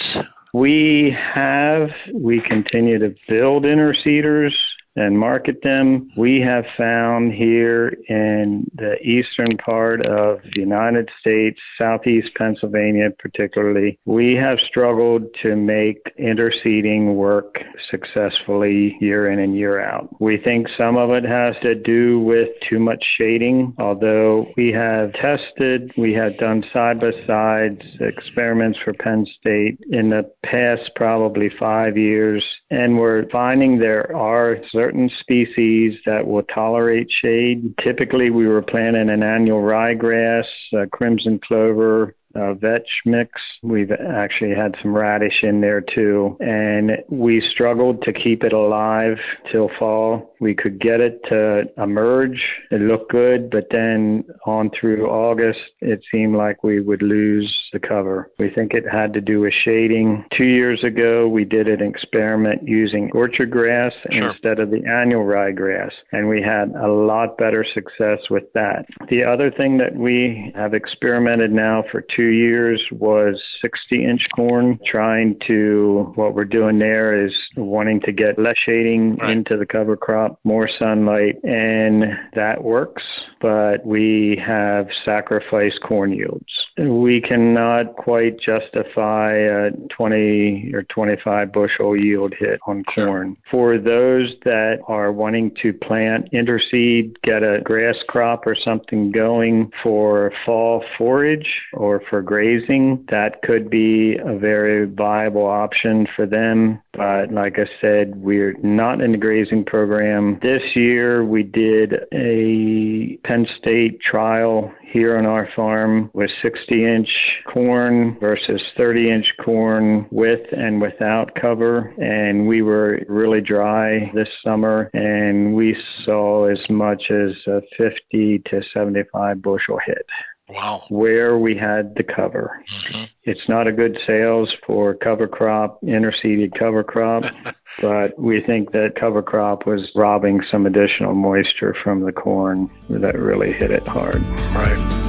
We 0.57 1.15
have, 1.35 1.91
we 2.15 2.41
continue 2.41 2.99
to 3.01 3.15
build 3.29 3.65
interseeders 3.65 4.53
and 4.97 5.19
market 5.19 5.61
them. 5.63 6.11
We 6.17 6.41
have 6.41 6.65
found 6.77 7.33
here 7.33 7.95
in 8.09 8.67
the 8.75 8.97
eastern 9.03 9.57
part 9.59 10.05
of 10.05 10.39
the 10.43 10.61
United 10.61 11.09
States, 11.21 11.61
southeast 11.79 12.29
Pennsylvania 12.37 13.11
particularly, 13.19 13.99
we 14.05 14.35
have 14.35 14.59
struggled 14.69 15.25
to 15.43 15.55
make 15.57 15.99
interseeding 16.19 17.15
work 17.15 17.59
successfully 17.91 18.97
year 19.01 19.31
in 19.31 19.39
and 19.39 19.57
year 19.57 19.81
out. 19.81 20.09
We 20.21 20.39
think 20.43 20.67
some 20.79 20.97
of 20.97 21.11
it 21.11 21.25
has 21.25 21.55
to 21.63 21.75
do 21.75 22.21
with 22.21 22.49
too 22.69 22.79
much 22.79 23.03
shading, 23.19 23.75
although 23.79 24.47
we 24.57 24.73
have 24.73 25.13
tested, 25.13 25.93
we 25.97 26.13
have 26.15 26.39
done 26.39 26.65
side 26.73 27.01
by 27.01 27.11
sides 27.27 27.83
experiments 28.01 28.79
for 28.85 28.93
Penn 28.95 29.27
State 29.39 29.79
in 29.91 30.11
the 30.11 30.31
past 30.45 30.91
probably 30.97 31.51
five 31.59 31.97
years, 31.97 32.45
and 32.71 32.99
we're 32.99 33.29
finding 33.31 33.79
there 33.79 34.15
are 34.15 34.59
certain 34.73 35.09
species 35.21 35.95
that 36.05 36.27
will 36.27 36.43
tolerate 36.43 37.09
shade. 37.23 37.75
Typically, 37.83 38.31
we 38.31 38.47
were 38.47 38.63
planting 38.63 39.09
an 39.09 39.23
annual 39.23 39.61
ryegrass, 39.61 40.45
uh, 40.77 40.87
crimson 40.93 41.39
clover, 41.47 42.15
uh, 42.35 42.55
vetch 42.55 42.89
mix. 43.05 43.31
We've 43.63 43.91
actually 43.91 44.55
had 44.55 44.75
some 44.83 44.95
radish 44.95 45.43
in 45.43 45.61
there 45.61 45.81
too, 45.81 46.37
and 46.41 46.93
we 47.09 47.43
struggled 47.53 48.03
to 48.03 48.13
keep 48.13 48.43
it 48.45 48.53
alive 48.53 49.17
till 49.51 49.71
fall. 49.79 50.35
We 50.41 50.55
could 50.55 50.81
get 50.81 51.01
it 51.01 51.21
to 51.29 51.63
emerge. 51.83 52.41
It 52.71 52.81
looked 52.81 53.11
good, 53.11 53.51
but 53.51 53.67
then 53.71 54.25
on 54.45 54.71
through 54.79 55.07
August, 55.07 55.59
it 55.81 56.01
seemed 56.13 56.37
like 56.37 56.63
we 56.63 56.81
would 56.81 57.03
lose 57.03 57.53
the 57.73 57.79
cover. 57.79 58.31
We 58.39 58.51
think 58.51 58.73
it 58.73 58.85
had 58.91 59.13
to 59.15 59.21
do 59.21 59.41
with 59.41 59.55
shading. 59.65 60.25
Two 60.37 60.45
years 60.45 60.83
ago, 60.85 61.29
we 61.29 61.45
did 61.45 61.69
an 61.69 61.83
experiment 61.83 62.63
using 62.67 63.11
orchard 63.15 63.51
grass 63.51 63.93
sure. 64.11 64.31
instead 64.31 64.59
of 64.61 64.71
the 64.71 64.85
annual 64.87 65.25
ryegrass, 65.25 65.91
and 66.13 66.29
we 66.29 66.43
had 66.43 66.71
a 66.71 66.89
lot 66.89 67.39
better 67.39 67.65
success 67.75 68.19
with 68.31 68.45
that. 68.55 68.87
The 69.09 69.25
other 69.25 69.51
thing 69.51 69.79
that 69.79 69.95
we 69.97 70.53
have 70.55 70.75
experimented 70.75 71.53
now 71.53 71.85
for 71.91 72.05
two 72.15 72.26
few 72.27 72.35
years 72.35 72.83
was 72.91 73.41
60 73.61 74.05
inch 74.05 74.23
corn. 74.35 74.79
Trying 74.91 75.37
to, 75.47 76.13
what 76.15 76.35
we're 76.35 76.45
doing 76.45 76.79
there 76.79 77.27
is 77.27 77.33
wanting 77.57 78.01
to 78.03 78.13
get 78.13 78.39
less 78.39 78.57
shading 78.65 79.17
right. 79.17 79.31
into 79.31 79.57
the 79.57 79.67
cover 79.67 79.97
crop, 79.97 80.39
more 80.45 80.69
sunlight, 80.79 81.37
and 81.45 82.05
that 82.35 82.63
works. 82.63 83.03
But 83.41 83.85
we 83.85 84.41
have 84.45 84.87
sacrificed 85.05 85.81
corn 85.87 86.13
yields. 86.13 86.47
We 86.79 87.23
cannot 87.23 87.97
quite 87.97 88.37
justify 88.39 89.33
a 89.33 89.71
20 89.97 90.73
or 90.75 90.83
25 90.85 91.53
bushel 91.53 91.97
yield 91.97 92.35
hit 92.39 92.61
on 92.67 92.85
corn. 92.85 93.37
For 93.51 93.79
those 93.79 94.35
that 94.45 94.81
are 94.87 95.11
wanting 95.11 95.53
to 95.63 95.73
plant 95.73 96.31
interseed, 96.33 97.15
get 97.23 97.43
a 97.43 97.61
grass 97.65 97.95
crop 98.09 98.47
or 98.47 98.57
something 98.63 99.11
going 99.11 99.71
for 99.83 100.33
fall 100.45 100.85
forage 100.99 101.49
or 101.73 102.03
for 102.11 102.21
grazing, 102.21 103.07
that 103.11 103.41
could 103.47 103.71
be 103.71 104.17
a 104.17 104.37
very 104.37 104.87
viable 104.87 105.47
option 105.47 106.07
for 106.17 106.27
them. 106.27 106.81
But 106.93 107.33
like 107.33 107.57
I 107.59 107.67
said, 107.81 108.17
we're 108.17 108.55
not 108.63 109.01
in 109.01 109.13
the 109.13 109.19
grazing 109.19 109.65
program. 109.65 110.39
This 110.43 110.63
year 110.75 111.25
we 111.25 111.43
did 111.43 111.95
a 112.13 113.19
Penn 113.27 113.47
State 113.59 114.01
trial 114.01 114.73
here 114.93 115.17
on 115.19 115.27
our 115.27 115.49
farm 115.55 116.11
with 116.15 116.31
60 116.43 116.85
inch 116.85 117.09
corn 117.53 118.17
versus 118.21 118.63
30 118.77 119.11
inch 119.11 119.27
corn 119.45 120.07
with 120.11 120.41
and 120.53 120.81
without 120.81 121.35
cover. 121.41 121.95
And 121.99 122.47
we 122.47 122.63
were 122.63 123.01
really 123.09 123.41
dry 123.41 124.11
this 124.15 124.29
summer 124.45 124.91
and 124.95 125.55
we 125.55 125.77
saw 126.05 126.47
as 126.47 126.59
much 126.71 127.03
as 127.11 127.33
a 127.47 127.61
50 127.77 128.43
to 128.51 128.61
75 128.73 129.43
bushel 129.43 129.79
hit. 129.85 130.07
Wow. 130.49 130.85
Where 130.89 131.39
we 131.39 131.57
had 131.57 131.95
the 131.97 132.05
cover. 132.05 132.63
Mm-hmm. 132.73 133.05
It's 133.25 133.49
not 133.49 133.67
a 133.67 133.73
good 133.73 133.99
sales 134.07 134.53
for 134.65 134.95
cover 134.95 135.27
crop, 135.27 135.81
interseeded 135.83 136.57
cover 136.57 136.85
crop, 136.85 137.25
but 137.83 138.19
we 138.19 138.41
think 138.43 138.71
that 138.73 138.95
cover 138.99 139.23
crop 139.23 139.67
was 139.67 139.81
robbing 139.97 140.41
some 140.51 140.67
additional 140.67 141.15
moisture 141.15 141.75
from 141.83 142.05
the 142.05 142.13
corn 142.13 142.71
that 142.89 143.19
really 143.19 143.53
hit 143.53 143.73
it 143.73 143.87
hard. 143.89 144.23
Right. 144.55 145.07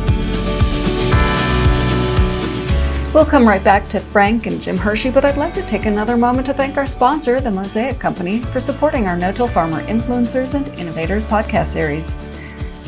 We'll 3.14 3.26
come 3.26 3.48
right 3.48 3.64
back 3.64 3.88
to 3.90 4.00
Frank 4.00 4.46
and 4.48 4.62
Jim 4.62 4.78
Hershey, 4.78 5.10
but 5.10 5.26
I'd 5.26 5.38
like 5.38 5.54
to 5.56 5.66
take 5.66 5.86
another 5.86 6.18
moment 6.18 6.46
to 6.48 6.54
thank 6.54 6.78
our 6.78 6.86
sponsor, 6.86 7.40
the 7.40 7.50
Mosaic 7.50 8.00
Company, 8.00 8.42
for 8.42 8.60
supporting 8.60 9.08
our 9.08 9.18
No 9.18 9.32
Till 9.32 9.48
Farmer 9.48 9.82
Influencers 9.88 10.54
and 10.54 10.68
Innovators 10.78 11.26
podcast 11.26 11.68
series. 11.68 12.16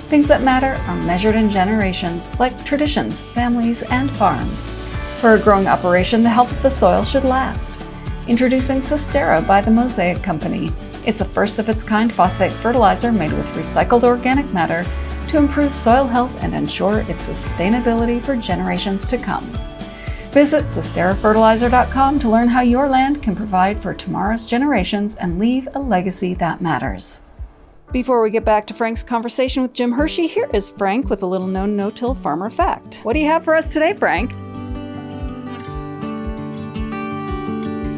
Things 0.09 0.27
that 0.27 0.41
matter 0.41 0.73
are 0.87 0.95
measured 1.03 1.35
in 1.35 1.51
generations, 1.51 2.31
like 2.39 2.65
traditions, 2.65 3.21
families, 3.21 3.83
and 3.83 4.09
farms. 4.15 4.63
For 5.17 5.35
a 5.35 5.39
growing 5.39 5.67
operation, 5.67 6.23
the 6.23 6.29
health 6.29 6.51
of 6.51 6.63
the 6.63 6.71
soil 6.71 7.03
should 7.03 7.23
last. 7.23 7.79
Introducing 8.27 8.81
Sustera 8.81 9.45
by 9.45 9.61
the 9.61 9.69
Mosaic 9.69 10.23
Company. 10.23 10.71
It's 11.05 11.21
a 11.21 11.25
first 11.25 11.59
of 11.59 11.69
its 11.69 11.83
kind 11.83 12.11
phosphate 12.11 12.51
fertilizer 12.53 13.11
made 13.11 13.33
with 13.33 13.45
recycled 13.49 14.03
organic 14.03 14.51
matter 14.51 14.83
to 15.27 15.37
improve 15.37 15.75
soil 15.75 16.05
health 16.05 16.43
and 16.43 16.55
ensure 16.55 17.01
its 17.01 17.29
sustainability 17.29 18.19
for 18.19 18.35
generations 18.35 19.05
to 19.05 19.17
come. 19.19 19.45
Visit 20.31 20.65
SusteraFertilizer.com 20.65 22.17
to 22.17 22.29
learn 22.29 22.47
how 22.47 22.61
your 22.61 22.89
land 22.89 23.21
can 23.21 23.35
provide 23.35 23.79
for 23.79 23.93
tomorrow's 23.93 24.47
generations 24.47 25.15
and 25.17 25.37
leave 25.37 25.67
a 25.75 25.79
legacy 25.79 26.33
that 26.33 26.61
matters. 26.61 27.21
Before 27.91 28.22
we 28.22 28.29
get 28.29 28.46
back 28.46 28.67
to 28.67 28.75
Frank's 28.75 29.03
conversation 29.03 29.63
with 29.63 29.74
Jim 29.74 29.91
Hershey, 29.91 30.27
here 30.27 30.48
is 30.53 30.69
Frank 30.69 31.10
with 31.10 31.24
a 31.24 31.25
little 31.25 31.48
known 31.48 31.75
no 31.75 31.89
till 31.89 32.13
farmer 32.13 32.51
fact. 32.51 33.00
What 33.01 33.13
do 33.13 33.19
you 33.19 33.25
have 33.25 33.43
for 33.43 33.55
us 33.55 33.74
today, 33.74 33.93
Frank? 33.93 34.31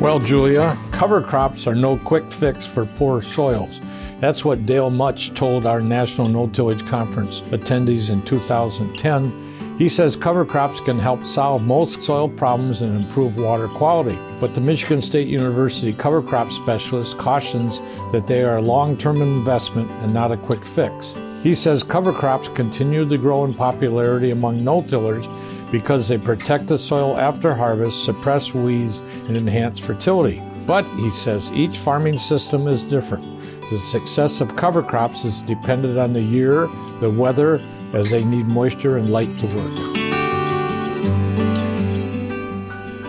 Well, 0.02 0.20
Julia, 0.20 0.78
cover 0.94 1.22
crops 1.22 1.68
are 1.68 1.76
no 1.76 1.98
quick 1.98 2.32
fix 2.32 2.66
for 2.66 2.86
poor 2.86 3.22
soils. 3.22 3.82
That's 4.22 4.46
what 4.46 4.66
Dale 4.66 4.90
Mutch 4.90 5.34
told 5.34 5.66
our 5.66 5.82
National 5.82 6.30
No 6.30 6.48
Tillage 6.48 6.88
Conference 6.88 7.42
attendees 7.52 8.12
in 8.12 8.22
2010 8.22 9.51
he 9.82 9.90
says 9.90 10.16
cover 10.16 10.46
crops 10.46 10.80
can 10.80 11.00
help 11.00 11.26
solve 11.26 11.64
most 11.64 12.04
soil 12.04 12.30
problems 12.30 12.84
and 12.84 12.96
improve 12.96 13.38
water 13.38 13.68
quality. 13.68 14.16
But 14.40 14.54
the 14.54 14.62
Michigan 14.62 15.02
State 15.02 15.28
University 15.28 15.92
cover 15.92 16.22
crop 16.22 16.52
specialist 16.52 17.18
cautions 17.18 17.80
that 18.12 18.28
they 18.28 18.44
are 18.44 18.58
a 18.58 18.62
long 18.62 18.96
term 18.96 19.24
investment 19.24 19.90
and 20.04 20.14
not 20.14 20.32
a 20.32 20.38
quick 20.38 20.64
fix. 20.64 21.16
He 21.42 21.56
says 21.56 21.82
cover 21.82 22.14
crops 22.14 22.48
continue 22.50 23.10
to 23.10 23.18
grow 23.18 23.44
in 23.44 23.56
popularity 23.56 24.30
among 24.30 24.64
no 24.64 24.84
tillers 24.84 25.28
because 25.72 26.08
they 26.08 26.20
protect 26.20 26.68
the 26.68 26.78
soil 26.78 27.18
after 27.18 27.56
harvest, 27.56 28.06
suppress 28.06 28.54
weeds, 28.54 29.00
and 29.28 29.36
enhance 29.36 29.80
fertility. 29.80 30.44
But, 30.68 30.86
he 30.98 31.10
says, 31.10 31.52
each 31.54 31.80
farming 31.80 32.20
system 32.20 32.68
is 32.68 32.84
different. 32.84 33.26
The 33.72 33.80
success 33.80 34.42
of 34.42 34.56
cover 34.56 34.84
crops 34.84 35.26
is 35.26 35.42
dependent 35.42 35.98
on 35.98 36.14
the 36.14 36.22
year, 36.22 36.68
the 37.00 37.10
weather, 37.10 37.60
as 37.94 38.10
they 38.10 38.24
need 38.24 38.48
moisture 38.48 38.98
and 38.98 39.12
light 39.12 39.38
to 39.40 39.48
work. 39.48 39.92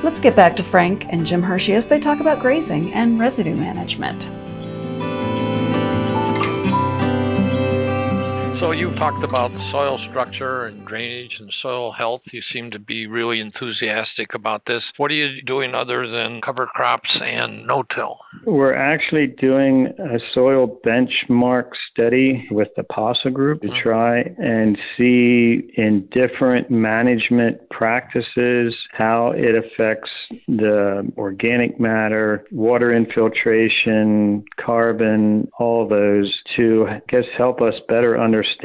Let's 0.02 0.20
get 0.20 0.34
back 0.34 0.56
to 0.56 0.62
Frank 0.62 1.06
and 1.10 1.24
Jim 1.24 1.42
Hershey 1.42 1.74
as 1.74 1.86
they 1.86 2.00
talk 2.00 2.20
about 2.20 2.40
grazing 2.40 2.92
and 2.92 3.18
residue 3.18 3.56
management. 3.56 4.28
So 8.72 8.78
you 8.78 8.90
talked 8.94 9.22
about 9.22 9.50
soil 9.70 9.98
structure 10.08 10.64
and 10.64 10.86
drainage 10.86 11.36
and 11.38 11.52
soil 11.60 11.92
health. 11.92 12.22
You 12.32 12.40
seem 12.54 12.70
to 12.70 12.78
be 12.78 13.06
really 13.06 13.38
enthusiastic 13.38 14.32
about 14.32 14.62
this. 14.66 14.80
What 14.96 15.10
are 15.10 15.14
you 15.14 15.42
doing 15.42 15.74
other 15.74 16.08
than 16.08 16.40
cover 16.40 16.64
crops 16.64 17.10
and 17.20 17.66
no-till? 17.66 18.18
We're 18.46 18.72
actually 18.72 19.26
doing 19.26 19.88
a 19.98 20.18
soil 20.32 20.80
benchmark 20.86 21.68
study 21.90 22.48
with 22.50 22.68
the 22.74 22.84
PASA 22.84 23.28
group 23.30 23.60
to 23.60 23.68
mm-hmm. 23.68 23.82
try 23.82 24.20
and 24.20 24.78
see 24.96 25.70
in 25.76 26.08
different 26.10 26.70
management 26.70 27.68
practices 27.68 28.74
how 28.92 29.34
it 29.36 29.54
affects 29.54 30.08
the 30.48 31.12
organic 31.18 31.78
matter, 31.78 32.46
water 32.50 32.96
infiltration, 32.96 34.46
carbon, 34.58 35.50
all 35.58 35.86
those 35.86 36.34
to 36.56 36.86
I 36.88 37.02
guess 37.10 37.24
help 37.36 37.60
us 37.60 37.74
better 37.86 38.18
understand 38.18 38.61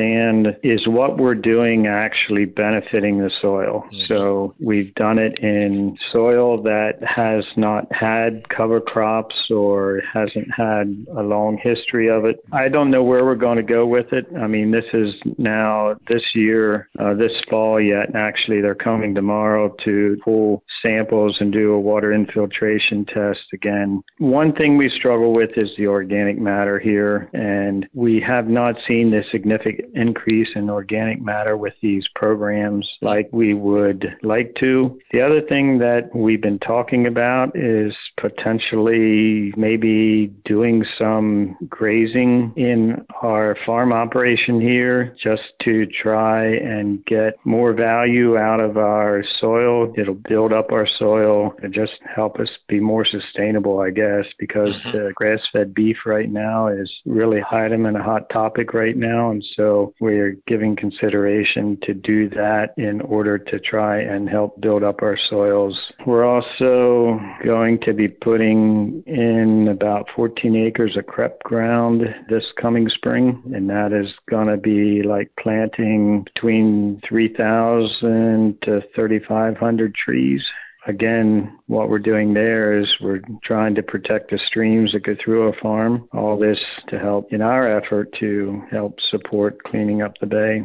is 0.64 0.88
what 0.88 1.18
we're 1.18 1.36
doing 1.36 1.88
actually 1.88 2.46
benefiting 2.46 3.20
the 3.20 3.32
soil. 3.42 3.84
Mm-hmm. 3.86 4.14
So 4.14 4.56
we've 4.60 4.94
done 4.96 5.20
it 5.20 5.40
in 5.40 5.98
soil 6.12 6.62
that 6.64 6.94
has 7.02 7.44
not 7.56 7.86
had 7.92 8.48
cover 8.50 8.80
crops 8.80 9.36
or 9.50 10.02
hasn't 10.14 10.48
had 10.56 11.06
a 11.16 11.22
long 11.22 11.58
history 11.62 12.10
of 12.10 12.26
it. 12.26 12.44
I 12.52 12.70
don't 12.70 12.92
know 12.92 13.04
where 13.04 13.26
we're 13.26 13.36
going 13.36 13.58
to 13.58 13.64
go 13.64 13.86
with 13.86 14.12
it. 14.12 14.26
I 14.38 14.48
mean, 14.48 14.72
this 14.72 14.86
is 14.94 15.14
now 15.38 15.96
this 16.08 16.24
year, 16.36 16.90
uh, 17.00 17.14
this 17.14 17.32
fall 17.50 17.82
yet. 17.82 18.16
Actually, 18.16 18.62
they're 18.62 18.76
coming 18.76 19.16
tomorrow 19.16 19.76
to 19.86 20.18
pull 20.24 20.64
samples 20.82 21.38
and 21.40 21.52
do 21.52 21.74
a 21.74 21.80
water 21.80 22.14
infiltration 22.14 23.06
test 23.06 23.40
again. 23.54 24.02
One 24.20 24.54
thing 24.54 24.78
we 24.78 24.92
struggle 24.98 25.34
with 25.34 25.52
is 25.58 25.70
the 25.78 25.88
organic 25.88 26.38
matter 26.40 26.80
here, 26.80 27.30
and 27.34 27.86
we 27.94 28.24
have 28.26 28.48
not 28.48 28.76
seen 28.88 29.12
the 29.12 29.22
significant 29.32 29.77
increase 29.94 30.48
in 30.56 30.70
organic 30.70 31.22
matter 31.22 31.58
with 31.58 31.74
these 31.82 32.04
programs 32.16 32.88
like 33.02 33.30
we 33.32 33.54
would 33.54 34.06
like 34.24 34.54
to. 34.60 35.00
The 35.12 35.22
other 35.22 35.42
thing 35.42 35.80
that 35.80 36.10
we've 36.14 36.42
been 36.42 36.60
talking 36.60 37.06
about 37.08 37.56
is 37.56 37.94
potentially 38.20 39.54
maybe 39.56 40.34
doing 40.46 40.84
some 40.98 41.58
grazing 41.70 42.54
in 42.56 43.06
our 43.22 43.56
farm 43.66 43.94
operation 43.94 44.60
here 44.60 45.16
just 45.24 45.44
to 45.64 45.86
try 46.02 46.46
and 46.46 47.06
get 47.06 47.34
more 47.46 47.74
value 47.74 48.38
out 48.38 48.60
of 48.60 48.78
our 48.78 49.24
soil. 49.40 49.94
It'll 49.98 50.22
build 50.28 50.54
up 50.54 50.72
our 50.72 50.88
soil 51.00 51.54
and 51.62 51.74
just 51.74 51.94
help 52.16 52.40
us 52.40 52.50
be 52.68 52.80
more 52.80 53.06
sustainable, 53.06 53.80
I 53.80 53.92
guess, 53.92 54.26
because 54.40 54.70
mm-hmm. 54.70 54.98
the 54.98 55.12
grass 55.16 55.40
fed 55.54 55.74
beef 55.74 55.98
right 56.06 56.30
now 56.30 56.68
is 56.68 56.92
really 57.06 57.42
item 57.52 57.86
and 57.86 57.98
a 57.98 58.04
hot 58.04 58.30
topic 58.32 58.74
right 58.74 58.96
now. 58.98 59.32
And 59.32 59.44
so 59.56 59.67
we're 60.00 60.38
giving 60.48 60.76
consideration 60.76 61.78
to 61.84 61.94
do 61.94 62.30
that 62.30 62.70
in 62.78 63.02
order 63.02 63.38
to 63.38 63.60
try 63.60 64.00
and 64.02 64.30
help 64.30 64.60
build 64.62 64.84
up 64.84 65.02
our 65.02 65.18
soils. 65.30 65.78
We're 66.06 66.26
also 66.26 67.20
going 67.44 67.80
to 67.86 67.94
be 67.94 68.08
putting 68.08 69.04
in 69.06 69.68
about 69.70 70.08
14 70.16 70.56
acres 70.56 70.98
of 70.98 71.06
CREP 71.06 71.40
ground 71.44 72.04
this 72.30 72.44
coming 72.62 72.90
spring, 72.90 73.42
and 73.54 73.70
that 73.70 73.92
is 73.94 74.12
going 74.30 74.48
to 74.48 74.58
be 74.58 75.04
like 75.04 75.32
planting 75.40 76.26
between 76.34 77.02
3,000 77.08 78.58
to 78.64 78.82
3,500 78.96 79.96
trees. 79.96 80.42
Again, 80.88 81.60
what 81.68 81.90
we're 81.90 82.00
doing 82.00 82.34
there 82.34 82.80
is 82.80 82.88
we're 83.02 83.20
trying 83.44 83.76
to 83.76 83.84
protect 83.84 84.32
the 84.32 84.40
streams 84.48 84.94
that 84.94 85.04
go 85.04 85.16
through 85.24 85.50
a 85.50 85.62
farm. 85.62 86.08
All 86.14 86.40
this 86.40 86.58
to 86.90 86.98
help 86.98 87.34
in 87.34 87.42
our 87.42 87.78
effort 87.78 88.10
to 88.22 88.62
help 88.72 88.96
support 89.12 89.62
cleaning 89.64 90.02
up 90.02 90.14
the 90.22 90.28
bay. 90.28 90.62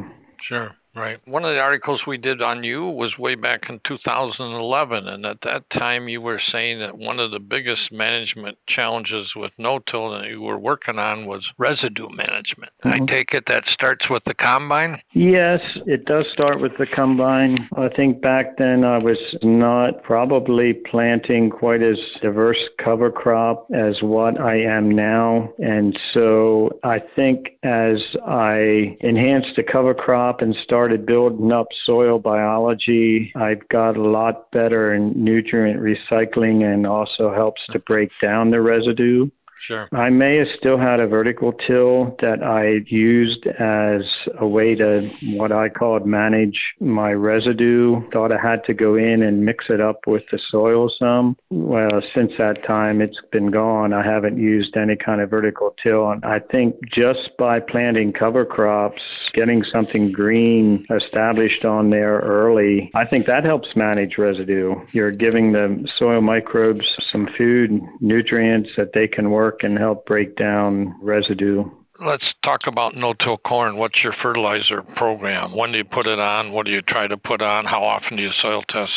Sure. 0.48 0.70
Right. 0.94 1.16
One 1.26 1.44
of 1.44 1.54
the 1.54 1.60
articles 1.60 2.02
we 2.06 2.18
did 2.18 2.42
on 2.42 2.64
you 2.64 2.84
was 2.84 3.14
way 3.18 3.34
back 3.34 3.62
in 3.70 3.80
2011, 3.88 5.08
and 5.08 5.24
at 5.24 5.38
that 5.42 5.62
time 5.72 6.06
you 6.06 6.20
were 6.20 6.40
saying 6.52 6.80
that 6.80 6.98
one 6.98 7.18
of 7.18 7.30
the 7.30 7.38
biggest 7.38 7.90
management 7.90 8.58
challenges 8.68 9.28
with 9.34 9.52
no-till 9.56 10.10
that 10.10 10.28
you 10.28 10.42
were 10.42 10.58
working 10.58 10.98
on 10.98 11.24
was 11.24 11.46
residue 11.56 12.08
management. 12.10 12.72
Mm-hmm. 12.84 13.04
I 13.04 13.06
take 13.06 13.28
it 13.32 13.44
that 13.46 13.64
starts 13.72 14.04
with 14.10 14.22
the 14.26 14.34
combine. 14.34 15.00
Yes, 15.14 15.60
it 15.86 16.04
does 16.04 16.26
start 16.30 16.60
with 16.60 16.72
the 16.78 16.86
combine. 16.94 17.56
I 17.74 17.88
think 17.88 18.20
back 18.20 18.58
then 18.58 18.84
I 18.84 18.98
was 18.98 19.18
not 19.42 20.02
probably 20.02 20.74
planting 20.74 21.48
quite 21.48 21.82
as 21.82 21.96
diverse 22.20 22.60
cover 22.84 23.10
crop 23.10 23.66
as 23.74 23.94
what 24.02 24.38
I 24.38 24.60
am 24.60 24.90
now, 24.90 25.54
and 25.58 25.98
so 26.12 26.78
I 26.84 26.98
think 27.16 27.48
as 27.62 27.96
I 28.26 28.98
enhanced 29.00 29.56
the 29.56 29.62
cover 29.62 29.94
crop 29.94 30.42
and 30.42 30.54
started 30.62 30.81
started 30.82 31.06
building 31.06 31.52
up 31.52 31.68
soil 31.86 32.18
biology, 32.18 33.32
I've 33.36 33.68
got 33.68 33.96
a 33.96 34.02
lot 34.02 34.50
better 34.50 34.92
in 34.92 35.12
nutrient 35.14 35.78
recycling 35.78 36.64
and 36.64 36.88
also 36.88 37.32
helps 37.32 37.60
to 37.70 37.78
break 37.78 38.10
down 38.20 38.50
the 38.50 38.60
residue. 38.60 39.30
Sure. 39.66 39.88
I 39.92 40.10
may 40.10 40.38
have 40.38 40.48
still 40.58 40.78
had 40.78 41.00
a 41.00 41.06
vertical 41.06 41.52
till 41.52 42.16
that 42.20 42.42
I 42.42 42.84
used 42.92 43.46
as 43.46 44.02
a 44.40 44.46
way 44.46 44.74
to 44.74 45.08
what 45.36 45.52
I 45.52 45.68
called 45.68 46.06
manage 46.06 46.58
my 46.80 47.12
residue. 47.12 48.00
Thought 48.12 48.32
I 48.32 48.40
had 48.42 48.64
to 48.64 48.74
go 48.74 48.96
in 48.96 49.22
and 49.22 49.44
mix 49.44 49.66
it 49.68 49.80
up 49.80 50.00
with 50.06 50.22
the 50.32 50.38
soil 50.50 50.90
some. 50.98 51.36
Well, 51.50 52.02
since 52.14 52.32
that 52.38 52.66
time 52.66 53.00
it's 53.00 53.18
been 53.30 53.50
gone. 53.50 53.92
I 53.92 54.04
haven't 54.04 54.38
used 54.38 54.76
any 54.76 54.96
kind 54.96 55.20
of 55.20 55.30
vertical 55.30 55.74
till. 55.82 56.10
And 56.10 56.24
I 56.24 56.40
think 56.40 56.76
just 56.92 57.30
by 57.38 57.60
planting 57.60 58.12
cover 58.12 58.44
crops, 58.44 59.00
getting 59.34 59.62
something 59.72 60.12
green 60.12 60.86
established 60.90 61.64
on 61.64 61.90
there 61.90 62.18
early, 62.20 62.90
I 62.94 63.06
think 63.06 63.26
that 63.26 63.44
helps 63.44 63.68
manage 63.76 64.18
residue. 64.18 64.74
You're 64.92 65.12
giving 65.12 65.52
the 65.52 65.86
soil 65.98 66.20
microbes 66.20 66.84
some 67.12 67.28
food, 67.38 67.80
nutrients 68.00 68.70
that 68.76 68.90
they 68.94 69.06
can 69.06 69.30
work 69.30 69.51
work 69.52 69.60
and 69.62 69.78
help 69.78 70.06
break 70.06 70.36
down 70.36 70.94
residue. 71.02 71.64
Let's 72.04 72.24
talk 72.44 72.60
about 72.66 72.96
no-till 72.96 73.38
corn. 73.38 73.76
What's 73.76 73.98
your 74.02 74.14
fertilizer 74.22 74.82
program? 74.96 75.56
When 75.56 75.72
do 75.72 75.78
you 75.78 75.84
put 75.84 76.06
it 76.06 76.18
on? 76.18 76.52
What 76.52 76.66
do 76.66 76.72
you 76.72 76.82
try 76.82 77.06
to 77.06 77.16
put 77.16 77.40
on? 77.42 77.64
How 77.64 77.84
often 77.84 78.16
do 78.16 78.22
you 78.22 78.30
soil 78.42 78.62
test? 78.68 78.90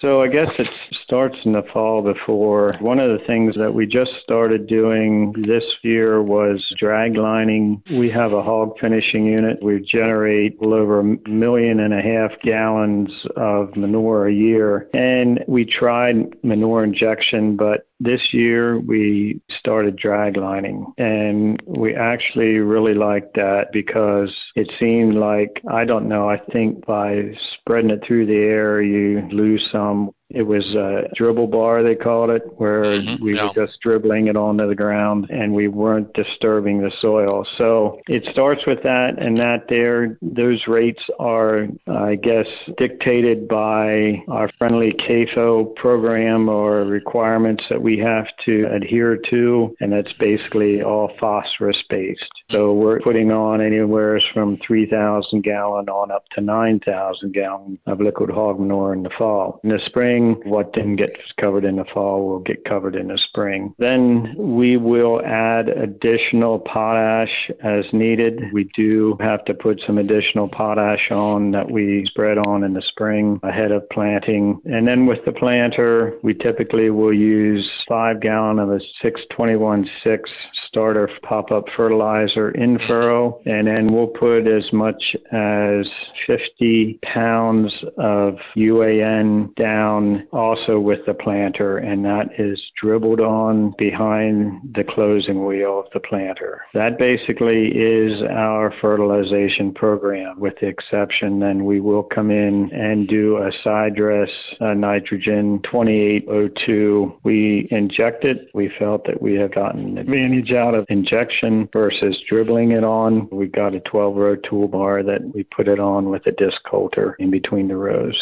So 0.00 0.22
I 0.22 0.28
guess 0.28 0.48
it 0.58 0.66
starts 1.04 1.36
in 1.44 1.52
the 1.52 1.62
fall 1.72 2.02
before. 2.02 2.74
One 2.80 2.98
of 2.98 3.10
the 3.10 3.24
things 3.26 3.54
that 3.58 3.74
we 3.74 3.84
just 3.84 4.12
started 4.22 4.66
doing 4.66 5.34
this 5.46 5.64
year 5.82 6.22
was 6.22 6.64
drag 6.78 7.16
lining. 7.16 7.82
We 7.90 8.10
have 8.10 8.32
a 8.32 8.42
hog 8.42 8.74
finishing 8.80 9.26
unit. 9.26 9.62
We 9.62 9.80
generate 9.80 10.60
little 10.60 10.74
over 10.74 11.00
a 11.00 11.28
million 11.28 11.80
and 11.80 11.92
a 11.92 12.00
half 12.00 12.30
gallons 12.42 13.10
of 13.36 13.76
manure 13.76 14.28
a 14.28 14.32
year. 14.32 14.88
And 14.94 15.44
we 15.46 15.66
tried 15.66 16.32
manure 16.42 16.84
injection, 16.84 17.56
but 17.56 17.86
this 18.00 18.20
year 18.32 18.78
we 18.78 19.42
started 19.58 19.96
drag 19.96 20.38
lining 20.38 20.86
and 20.96 21.60
we 21.66 21.94
actually 21.94 22.56
really 22.56 22.94
liked 22.94 23.34
that 23.34 23.66
because 23.72 24.34
it 24.54 24.70
seemed 24.78 25.14
like 25.14 25.62
I 25.70 25.84
don't 25.84 26.08
know, 26.08 26.28
I 26.28 26.38
think 26.52 26.84
by 26.86 27.32
spreading 27.60 27.90
it 27.90 28.00
through 28.06 28.26
the 28.26 28.34
air 28.34 28.82
you 28.82 29.28
lose 29.30 29.66
some 29.72 30.10
it 30.30 30.42
was 30.42 30.64
a 30.76 31.12
dribble 31.16 31.48
bar, 31.48 31.82
they 31.82 31.96
called 31.96 32.30
it, 32.30 32.42
where 32.56 32.84
mm-hmm. 32.84 33.22
we 33.22 33.34
yeah. 33.34 33.48
were 33.48 33.66
just 33.66 33.80
dribbling 33.82 34.28
it 34.28 34.36
onto 34.36 34.68
the 34.68 34.76
ground 34.76 35.26
and 35.28 35.52
we 35.52 35.66
weren't 35.66 36.12
disturbing 36.14 36.80
the 36.80 36.92
soil. 37.02 37.44
So 37.58 38.00
it 38.06 38.22
starts 38.30 38.60
with 38.66 38.82
that, 38.84 39.16
and 39.18 39.36
that 39.38 39.64
there, 39.68 40.18
those 40.22 40.62
rates 40.68 41.02
are, 41.18 41.66
I 41.88 42.14
guess, 42.14 42.46
dictated 42.78 43.48
by 43.48 44.22
our 44.28 44.50
friendly 44.56 44.92
CAFO 45.08 45.74
program 45.74 46.48
or 46.48 46.84
requirements 46.84 47.64
that 47.68 47.82
we 47.82 47.98
have 47.98 48.26
to 48.46 48.66
adhere 48.72 49.18
to, 49.30 49.74
and 49.80 49.92
that's 49.92 50.12
basically 50.20 50.82
all 50.82 51.10
phosphorus 51.18 51.76
based. 51.88 52.22
So 52.50 52.72
we're 52.72 53.00
putting 53.00 53.30
on 53.30 53.60
anywhere 53.60 54.20
from 54.34 54.58
3,000 54.66 55.42
gallon 55.42 55.88
on 55.88 56.10
up 56.10 56.24
to 56.34 56.40
9,000 56.40 57.32
gallon 57.32 57.78
of 57.86 58.00
liquid 58.00 58.30
hog 58.30 58.58
manure 58.58 58.92
in 58.92 59.02
the 59.02 59.10
fall. 59.16 59.60
In 59.62 59.70
the 59.70 59.80
spring, 59.86 60.40
what 60.44 60.72
didn't 60.72 60.96
get 60.96 61.10
covered 61.40 61.64
in 61.64 61.76
the 61.76 61.84
fall 61.92 62.28
will 62.28 62.40
get 62.40 62.64
covered 62.64 62.96
in 62.96 63.08
the 63.08 63.18
spring. 63.28 63.74
Then 63.78 64.34
we 64.36 64.76
will 64.76 65.20
add 65.24 65.68
additional 65.68 66.58
potash 66.58 67.50
as 67.62 67.84
needed. 67.92 68.40
We 68.52 68.68
do 68.76 69.16
have 69.20 69.44
to 69.44 69.54
put 69.54 69.80
some 69.86 69.98
additional 69.98 70.48
potash 70.48 71.10
on 71.10 71.52
that 71.52 71.70
we 71.70 72.04
spread 72.10 72.38
on 72.38 72.64
in 72.64 72.74
the 72.74 72.82
spring 72.88 73.40
ahead 73.42 73.70
of 73.70 73.88
planting. 73.90 74.60
And 74.64 74.86
then 74.86 75.06
with 75.06 75.24
the 75.24 75.32
planter, 75.32 76.18
we 76.22 76.34
typically 76.34 76.90
will 76.90 77.14
use 77.14 77.68
five 77.88 78.20
gallon 78.20 78.58
of 78.58 78.70
a 78.70 78.80
621 79.02 79.88
6 80.04 80.30
starter 80.70 81.10
pop 81.28 81.50
up 81.50 81.64
fertilizer 81.76 82.50
in 82.52 82.78
furrow, 82.86 83.40
and 83.44 83.66
then 83.66 83.92
we'll 83.92 84.06
put 84.06 84.46
as 84.46 84.64
much 84.72 85.02
as 85.32 85.84
50 86.26 87.00
pounds 87.02 87.72
of 87.98 88.34
UAN 88.56 89.54
down 89.56 90.26
also 90.32 90.78
with 90.78 91.00
the 91.06 91.14
planter, 91.14 91.78
and 91.78 92.04
that 92.04 92.28
is 92.38 92.58
dribbled 92.80 93.20
on 93.20 93.74
behind 93.78 94.60
the 94.74 94.84
closing 94.88 95.44
wheel 95.44 95.80
of 95.80 95.86
the 95.92 96.00
planter. 96.00 96.62
That 96.74 96.98
basically 96.98 97.68
is 97.68 98.22
our 98.30 98.72
fertilization 98.80 99.74
program, 99.74 100.38
with 100.38 100.54
the 100.60 100.68
exception 100.68 101.40
then 101.40 101.64
we 101.64 101.80
will 101.80 102.02
come 102.02 102.30
in 102.30 102.70
and 102.72 103.08
do 103.08 103.38
a 103.38 103.50
side 103.64 103.96
dress 103.96 104.28
uh, 104.60 104.74
nitrogen 104.74 105.60
2802. 105.64 107.18
We 107.24 107.66
inject 107.70 108.24
it. 108.24 108.48
We 108.54 108.70
felt 108.78 109.04
that 109.06 109.20
we 109.20 109.34
have 109.34 109.54
gotten 109.54 109.98
advantage 109.98 110.52
out 110.60 110.74
of 110.74 110.86
injection 110.88 111.68
versus 111.72 112.16
dribbling 112.28 112.72
it 112.72 112.84
on. 112.84 113.28
We 113.32 113.46
got 113.46 113.74
a 113.74 113.80
12 113.80 114.16
row 114.16 114.36
toolbar 114.36 115.04
that 115.06 115.32
we 115.34 115.44
put 115.44 115.66
it 115.66 115.80
on 115.80 116.10
with 116.10 116.26
a 116.26 116.32
disc 116.32 116.60
holder 116.66 117.16
in 117.18 117.30
between 117.30 117.68
the 117.68 117.76
rows. 117.76 118.16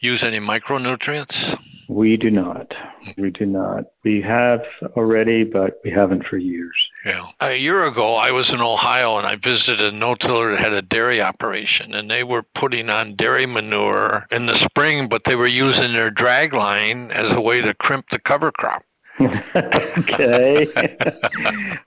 Use 0.00 0.22
any 0.26 0.40
micronutrients? 0.40 1.34
We 1.88 2.16
do 2.16 2.30
not. 2.30 2.72
We 3.18 3.30
do 3.30 3.44
not. 3.44 3.84
We 4.04 4.22
have 4.26 4.60
already, 4.96 5.44
but 5.44 5.80
we 5.84 5.90
haven't 5.90 6.24
for 6.24 6.38
years. 6.38 6.74
Yeah. 7.04 7.26
A 7.40 7.54
year 7.54 7.86
ago, 7.86 8.16
I 8.16 8.30
was 8.30 8.48
in 8.52 8.60
Ohio 8.60 9.18
and 9.18 9.26
I 9.26 9.34
visited 9.36 9.80
a 9.80 9.96
no-tiller 9.96 10.52
that 10.52 10.60
had 10.60 10.72
a 10.72 10.82
dairy 10.82 11.20
operation, 11.20 11.94
and 11.94 12.10
they 12.10 12.22
were 12.22 12.44
putting 12.58 12.88
on 12.88 13.16
dairy 13.16 13.46
manure 13.46 14.26
in 14.30 14.46
the 14.46 14.58
spring, 14.64 15.08
but 15.10 15.22
they 15.26 15.34
were 15.34 15.48
using 15.48 15.92
their 15.92 16.10
drag 16.10 16.54
line 16.54 17.10
as 17.10 17.26
a 17.36 17.40
way 17.40 17.60
to 17.60 17.74
crimp 17.74 18.06
the 18.10 18.18
cover 18.26 18.50
crop 18.52 18.82
okay. 19.20 20.66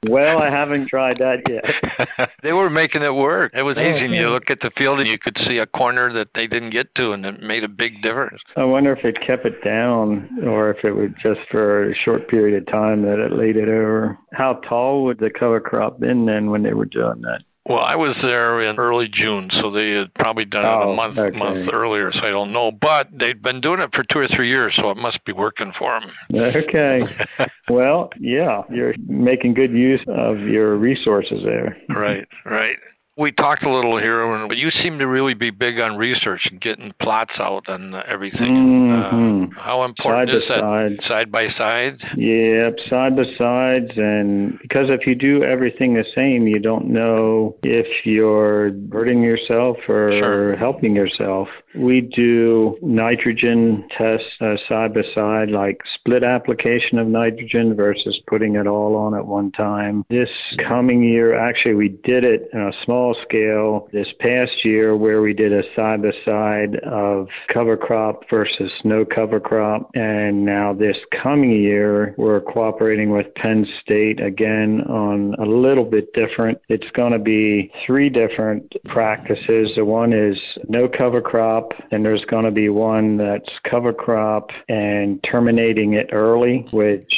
well, 0.08 0.42
I 0.42 0.50
haven't 0.50 0.90
tried 0.90 1.18
that 1.20 1.42
yet. 1.50 2.30
they 2.44 2.54
were 2.54 2.70
making 2.70 3.02
it 3.02 3.14
work. 3.14 3.52
It 3.54 3.64
was 3.64 3.78
easy. 3.78 4.14
You 4.14 4.30
look 4.30 4.50
at 4.50 4.60
the 4.62 4.72
field 4.78 5.00
and 5.00 5.10
you 5.10 5.18
could 5.22 5.38
see 5.48 5.58
a 5.58 5.66
corner 5.66 6.14
that 6.14 6.28
they 6.36 6.48
didn't 6.48 6.72
get 6.72 6.94
to, 6.96 7.12
and 7.12 7.26
it 7.26 7.42
made 7.42 7.64
a 7.64 7.70
big 7.70 8.02
difference. 8.02 8.42
I 8.56 8.64
wonder 8.64 8.94
if 8.94 9.04
it 9.04 9.18
kept 9.26 9.46
it 9.46 9.64
down 9.64 10.30
or 10.46 10.72
if 10.72 10.84
it 10.84 10.92
was 10.92 11.10
just 11.22 11.40
for 11.52 11.90
a 11.90 11.96
short 12.06 12.30
period 12.30 12.62
of 12.62 12.72
time 12.72 13.02
that 13.04 13.20
it 13.20 13.32
laid 13.32 13.58
it 13.58 13.70
over. 13.70 14.18
How 14.34 14.62
tall 14.68 15.06
would 15.06 15.20
the 15.20 15.30
cover 15.30 15.60
crop 15.60 16.00
been 16.00 16.26
then 16.26 16.52
when 16.52 16.64
they 16.64 16.74
were 16.74 16.86
doing 16.86 17.22
that? 17.22 17.42
Well, 17.68 17.80
I 17.80 17.96
was 17.96 18.16
there 18.22 18.70
in 18.70 18.78
early 18.78 19.08
June, 19.12 19.50
so 19.60 19.72
they 19.72 19.98
had 19.98 20.14
probably 20.14 20.46
done 20.46 20.66
oh, 20.66 20.70
it 20.70 20.86
a 20.86 20.90
oh, 20.90 20.96
month 20.96 21.18
okay. 21.18 21.38
month 21.38 21.70
earlier, 21.74 22.12
so 22.14 22.20
I 22.20 22.30
don't 22.30 22.54
know. 22.54 22.72
But 22.72 23.08
they've 23.12 23.42
been 23.42 23.60
doing 23.60 23.80
it 23.80 23.90
for 23.94 24.06
two 24.14 24.20
or 24.20 24.28
three 24.36 24.50
years, 24.50 24.78
so 24.80 24.92
it 24.92 24.98
must 24.98 25.18
be 25.26 25.34
working 25.34 25.74
for 25.80 26.00
them. 26.00 26.12
Okay. 26.32 27.00
well, 27.70 28.12
yeah, 28.20 28.62
you're 28.70 28.94
making 29.08 29.56
good 29.56 29.72
use 29.72 30.02
of 30.08 30.40
your 30.42 30.78
resources 30.78 31.40
there. 31.44 31.76
right, 31.90 32.28
right 32.46 32.78
we 33.18 33.32
talked 33.32 33.64
a 33.64 33.74
little 33.74 33.98
here, 33.98 34.46
but 34.48 34.58
you 34.58 34.70
seem 34.84 35.00
to 35.00 35.08
really 35.08 35.34
be 35.34 35.50
big 35.50 35.80
on 35.80 35.96
research 35.96 36.42
and 36.52 36.60
getting 36.60 36.92
plots 37.02 37.32
out 37.40 37.64
and 37.68 37.96
everything. 37.96 38.42
Mm-hmm. 38.42 39.58
Uh, 39.58 39.62
how 39.62 39.86
important 39.86 40.30
side 40.30 40.36
is 40.36 40.44
that? 40.50 40.60
Side. 40.60 41.08
side 41.08 41.32
by 41.32 41.48
side? 41.58 41.98
Yep, 42.18 42.76
side 42.90 43.16
by 43.16 43.24
sides. 43.38 43.92
And 43.96 44.60
because 44.62 44.88
if 44.90 45.08
you 45.08 45.16
do 45.16 45.44
everything 45.44 45.94
the 45.94 46.04
same, 46.14 46.46
you 46.46 46.60
don't 46.60 46.88
know 46.88 47.56
if 47.64 47.88
you're 48.04 48.72
hurting 48.92 49.24
yourself 49.24 49.78
or 49.88 50.12
sure. 50.12 50.58
helping 50.58 50.94
yourself. 50.94 51.48
We 51.74 52.02
do 52.02 52.78
nitrogen 52.82 53.88
tests 53.98 54.28
uh, 54.42 54.56
side 54.68 54.94
by 54.94 55.02
side, 55.14 55.52
like 55.52 55.80
split 56.00 56.24
application 56.24 57.00
of 57.00 57.08
nitrogen 57.08 57.76
versus 57.76 58.20
putting 58.28 58.56
it 58.56 58.68
all 58.68 58.96
on 58.96 59.14
at 59.14 59.26
one 59.26 59.52
time. 59.52 60.06
This 60.10 60.30
coming 60.68 61.04
year, 61.04 61.38
actually, 61.38 61.76
we 61.76 61.90
did 61.90 62.24
it 62.24 62.50
in 62.54 62.60
a 62.60 62.72
small 62.84 63.05
small 63.06 63.16
scale 63.28 63.88
this 63.92 64.08
past 64.20 64.52
year 64.64 64.96
where 64.96 65.22
we 65.22 65.34
did 65.34 65.54
a 65.54 65.62
side 65.76 66.02
by 66.02 66.12
side 66.26 66.76
of 66.86 67.28
cover 67.54 67.78
crop 67.78 68.22
versus 68.30 68.72
no 68.84 69.06
cover 69.06 69.40
crop. 69.40 69.90
And 69.94 70.46
now 70.46 70.74
this 70.74 70.96
coming 71.22 71.52
year, 71.52 72.16
we're 72.18 72.42
cooperating 72.42 73.12
with 73.12 73.28
Penn 73.36 73.66
State 73.82 74.20
again 74.22 74.82
on 74.90 75.36
a 75.40 75.46
little 75.46 75.86
bit 75.86 76.14
different. 76.14 76.60
It's 76.70 76.90
going 76.96 77.12
to 77.12 77.20
be 77.20 77.72
three 77.86 78.10
different 78.10 78.72
practices. 78.86 79.72
The 79.76 79.86
one 79.86 80.14
is 80.14 80.38
no 80.68 80.88
cover 80.88 81.22
crop, 81.22 81.72
and 81.92 82.04
there's 82.04 82.26
going 82.30 82.46
to 82.46 82.52
be 82.52 82.70
one 82.70 83.18
that's 83.18 83.50
cover 83.70 83.94
crop 83.94 84.50
and 84.68 85.24
terminating 85.30 85.94
it 85.94 86.10
early, 86.12 86.66
which 86.72 87.12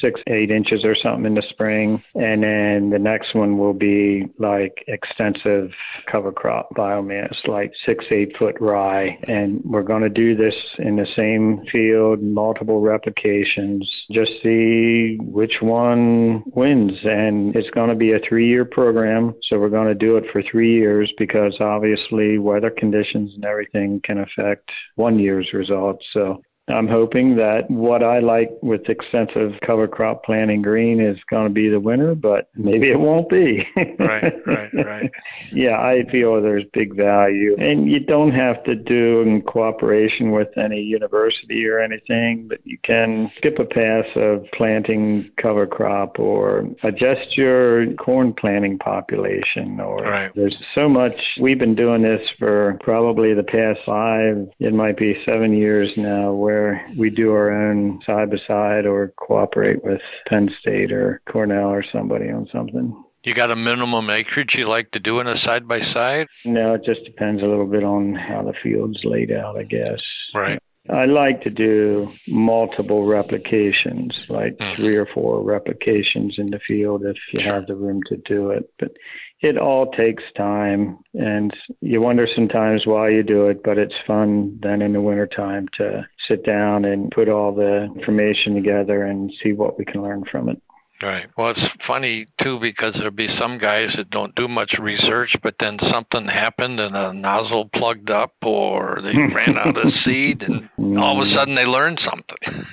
six, 0.00 0.20
eight 0.26 0.50
inches 0.50 0.84
or 0.84 0.96
something 1.02 1.26
in 1.26 1.34
the 1.34 1.42
spring. 1.50 2.02
And 2.14 2.42
then 2.42 2.90
the 2.90 2.98
next 2.98 3.34
one 3.34 3.58
will 3.58 3.72
be 3.74 4.24
like 4.38 4.84
extensive 5.30 5.70
cover 6.10 6.32
crop 6.32 6.68
biomass, 6.76 7.34
like 7.46 7.72
six, 7.86 8.04
eight 8.10 8.32
foot 8.38 8.56
rye. 8.60 9.18
And 9.26 9.60
we're 9.64 9.82
going 9.82 10.02
to 10.02 10.08
do 10.08 10.36
this 10.36 10.54
in 10.78 10.96
the 10.96 11.06
same 11.16 11.64
field, 11.70 12.22
multiple 12.22 12.80
replications, 12.80 13.88
just 14.12 14.30
see 14.42 15.18
which 15.20 15.54
one 15.60 16.42
wins. 16.54 16.92
And 17.04 17.54
it's 17.54 17.70
going 17.70 17.90
to 17.90 17.94
be 17.94 18.12
a 18.12 18.18
three 18.28 18.48
year 18.48 18.64
program. 18.64 19.34
So 19.48 19.58
we're 19.58 19.68
going 19.68 19.88
to 19.88 19.94
do 19.94 20.16
it 20.16 20.24
for 20.32 20.42
three 20.50 20.74
years 20.74 21.12
because 21.18 21.56
obviously 21.60 22.38
weather 22.38 22.70
conditions 22.70 23.32
and 23.34 23.44
everything 23.44 24.00
can 24.04 24.18
affect 24.18 24.68
one 24.96 25.18
year's 25.18 25.48
results. 25.52 26.04
So 26.12 26.42
I'm 26.70 26.88
hoping 26.88 27.36
that 27.36 27.62
what 27.68 28.02
I 28.02 28.20
like 28.20 28.50
with 28.62 28.88
extensive 28.88 29.52
cover 29.66 29.88
crop 29.88 30.24
planting 30.24 30.62
green 30.62 31.00
is 31.00 31.16
going 31.28 31.48
to 31.48 31.52
be 31.52 31.68
the 31.68 31.80
winner, 31.80 32.14
but 32.14 32.48
maybe 32.54 32.90
it 32.90 32.98
won't 32.98 33.28
be. 33.28 33.62
right, 33.98 34.32
right, 34.46 34.70
right. 34.86 35.10
Yeah, 35.52 35.78
I 35.78 36.02
feel 36.10 36.40
there's 36.40 36.64
big 36.72 36.96
value. 36.96 37.56
And 37.58 37.90
you 37.90 38.00
don't 38.00 38.32
have 38.32 38.62
to 38.64 38.74
do 38.74 39.22
in 39.22 39.42
cooperation 39.42 40.30
with 40.30 40.48
any 40.56 40.80
university 40.80 41.66
or 41.66 41.80
anything, 41.80 42.46
but 42.48 42.58
you 42.64 42.78
can 42.84 43.30
skip 43.36 43.58
a 43.58 43.64
pass 43.64 44.04
of 44.16 44.44
planting 44.56 45.30
cover 45.40 45.66
crop 45.66 46.18
or 46.18 46.66
adjust 46.82 47.36
your 47.36 47.92
corn 47.94 48.34
planting 48.38 48.78
population 48.78 49.80
or 49.80 49.98
right. 50.02 50.32
there's 50.34 50.56
so 50.74 50.88
much 50.88 51.12
we've 51.40 51.58
been 51.58 51.74
doing 51.74 52.02
this 52.02 52.20
for 52.38 52.78
probably 52.80 53.34
the 53.34 53.42
past 53.42 53.80
five, 53.86 54.48
it 54.58 54.72
might 54.72 54.96
be 54.96 55.14
seven 55.24 55.52
years 55.52 55.90
now 55.96 56.32
where 56.32 56.59
where 56.60 56.86
we 56.96 57.10
do 57.10 57.32
our 57.32 57.50
own 57.50 58.00
side 58.06 58.30
by 58.30 58.36
side 58.46 58.86
or 58.86 59.12
cooperate 59.16 59.82
with 59.84 60.00
Penn 60.28 60.50
State 60.60 60.92
or 60.92 61.20
Cornell 61.30 61.68
or 61.68 61.84
somebody 61.92 62.30
on 62.30 62.48
something. 62.52 63.04
You 63.24 63.34
got 63.34 63.50
a 63.50 63.56
minimum 63.56 64.08
acreage 64.08 64.54
you 64.56 64.68
like 64.68 64.90
to 64.92 64.98
do 64.98 65.20
in 65.20 65.26
a 65.26 65.34
side 65.44 65.68
by 65.68 65.78
side? 65.92 66.26
No, 66.44 66.74
it 66.74 66.82
just 66.84 67.04
depends 67.04 67.42
a 67.42 67.46
little 67.46 67.66
bit 67.66 67.84
on 67.84 68.14
how 68.14 68.42
the 68.42 68.54
field's 68.62 69.00
laid 69.04 69.30
out, 69.30 69.58
I 69.58 69.64
guess. 69.64 70.00
Right. 70.34 70.58
I 70.88 71.04
like 71.04 71.42
to 71.42 71.50
do 71.50 72.08
multiple 72.26 73.06
replications, 73.06 74.14
like 74.30 74.56
mm. 74.56 74.76
three 74.76 74.96
or 74.96 75.06
four 75.12 75.42
replications 75.42 76.36
in 76.38 76.50
the 76.50 76.60
field 76.66 77.02
if 77.04 77.16
you 77.32 77.40
have 77.44 77.66
the 77.66 77.74
room 77.74 78.00
to 78.08 78.16
do 78.16 78.50
it. 78.50 78.70
But 78.78 78.92
it 79.40 79.58
all 79.58 79.90
takes 79.92 80.22
time 80.36 80.98
and 81.14 81.52
you 81.80 82.00
wonder 82.00 82.26
sometimes 82.34 82.82
why 82.86 83.10
you 83.10 83.22
do 83.22 83.48
it, 83.48 83.62
but 83.62 83.78
it's 83.78 83.94
fun 84.06 84.58
then 84.62 84.80
in 84.80 84.94
the 84.94 85.00
wintertime 85.00 85.68
to 85.78 86.06
sit 86.28 86.44
down 86.44 86.84
and 86.84 87.10
put 87.10 87.28
all 87.28 87.54
the 87.54 87.88
information 87.96 88.54
together 88.54 89.04
and 89.04 89.32
see 89.42 89.52
what 89.52 89.78
we 89.78 89.84
can 89.84 90.02
learn 90.02 90.24
from 90.30 90.48
it. 90.48 90.60
Right. 91.02 91.26
Well, 91.36 91.50
it's 91.50 91.60
funny 91.86 92.26
too 92.42 92.58
because 92.60 92.92
there'll 92.94 93.10
be 93.10 93.28
some 93.40 93.56
guys 93.58 93.88
that 93.96 94.10
don't 94.10 94.34
do 94.34 94.48
much 94.48 94.72
research, 94.78 95.30
but 95.42 95.54
then 95.58 95.78
something 95.90 96.28
happened 96.28 96.78
and 96.78 96.94
a 96.94 97.14
nozzle 97.14 97.70
plugged 97.74 98.10
up, 98.10 98.34
or 98.42 98.98
they 99.02 99.16
ran 99.34 99.56
out 99.56 99.76
of 99.76 99.92
seed, 100.04 100.42
and 100.42 100.98
all 100.98 101.22
of 101.22 101.26
a 101.26 101.30
mm. 101.30 101.36
sudden 101.36 101.54
they 101.54 101.64
learned 101.64 101.98
something. 102.04 102.66